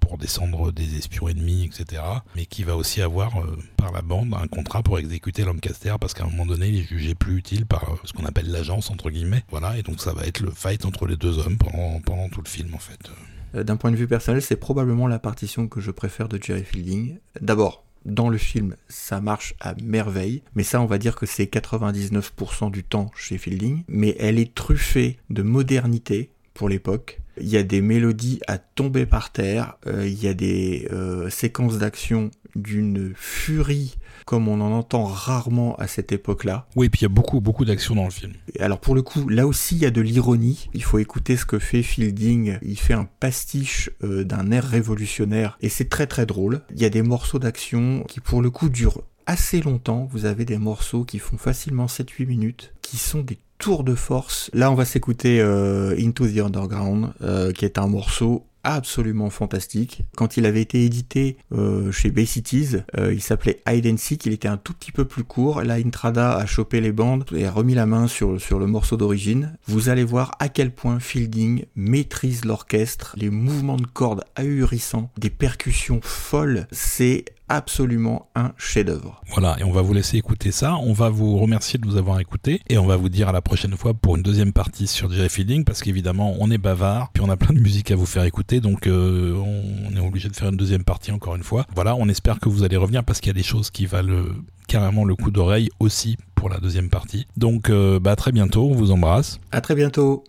[0.09, 2.01] pour descendre des espions ennemis, etc.
[2.35, 6.15] Mais qui va aussi avoir euh, par la bande un contrat pour exécuter Lancaster parce
[6.15, 8.89] qu'à un moment donné il est jugé plus utile par euh, ce qu'on appelle l'agence
[8.89, 9.43] entre guillemets.
[9.51, 12.41] Voilà, et donc ça va être le fight entre les deux hommes pendant, pendant tout
[12.41, 13.11] le film en fait.
[13.53, 16.63] Euh, d'un point de vue personnel, c'est probablement la partition que je préfère de Jerry
[16.63, 17.19] Fielding.
[17.39, 21.45] D'abord, dans le film, ça marche à merveille, mais ça, on va dire que c'est
[21.45, 27.57] 99% du temps chez Fielding, mais elle est truffée de modernité pour l'époque, il y
[27.57, 32.31] a des mélodies à tomber par terre, euh, il y a des euh, séquences d'action
[32.55, 36.67] d'une furie comme on en entend rarement à cette époque-là.
[36.75, 38.33] Oui, puis il y a beaucoup, beaucoup d'action dans le film.
[38.59, 40.69] Alors pour le coup, là aussi il y a de l'ironie.
[40.75, 42.59] Il faut écouter ce que fait Fielding.
[42.61, 46.61] Il fait un pastiche euh, d'un air révolutionnaire et c'est très très drôle.
[46.75, 50.07] Il y a des morceaux d'action qui pour le coup durent assez longtemps.
[50.11, 54.49] Vous avez des morceaux qui font facilement 7-8 minutes, qui sont des tour de force.
[54.53, 60.03] Là, on va s'écouter euh, Into the Underground, euh, qui est un morceau absolument fantastique.
[60.17, 64.33] Quand il avait été édité euh, chez Bay Cities, il s'appelait Hide and Seek, il
[64.33, 65.61] était un tout petit peu plus court.
[65.61, 68.97] Là, Intrada a chopé les bandes et a remis la main sur, sur le morceau
[68.97, 69.57] d'origine.
[69.65, 75.29] Vous allez voir à quel point Fielding maîtrise l'orchestre, les mouvements de cordes ahurissants, des
[75.29, 76.67] percussions folles.
[76.71, 79.21] C'est absolument un chef-d'œuvre.
[79.27, 80.75] Voilà, et on va vous laisser écouter ça.
[80.77, 83.41] On va vous remercier de nous avoir écoutés et on va vous dire à la
[83.41, 87.23] prochaine fois pour une deuxième partie sur Jerry Fielding parce qu'évidemment on est bavard, puis
[87.23, 90.35] on a plein de musique à vous faire écouter, donc euh, on est obligé de
[90.35, 91.65] faire une deuxième partie encore une fois.
[91.75, 94.23] Voilà, on espère que vous allez revenir parce qu'il y a des choses qui valent
[94.67, 97.25] carrément le coup d'oreille aussi pour la deuxième partie.
[97.35, 99.39] Donc euh, bah, à très bientôt, on vous embrasse.
[99.51, 100.23] À très bientôt.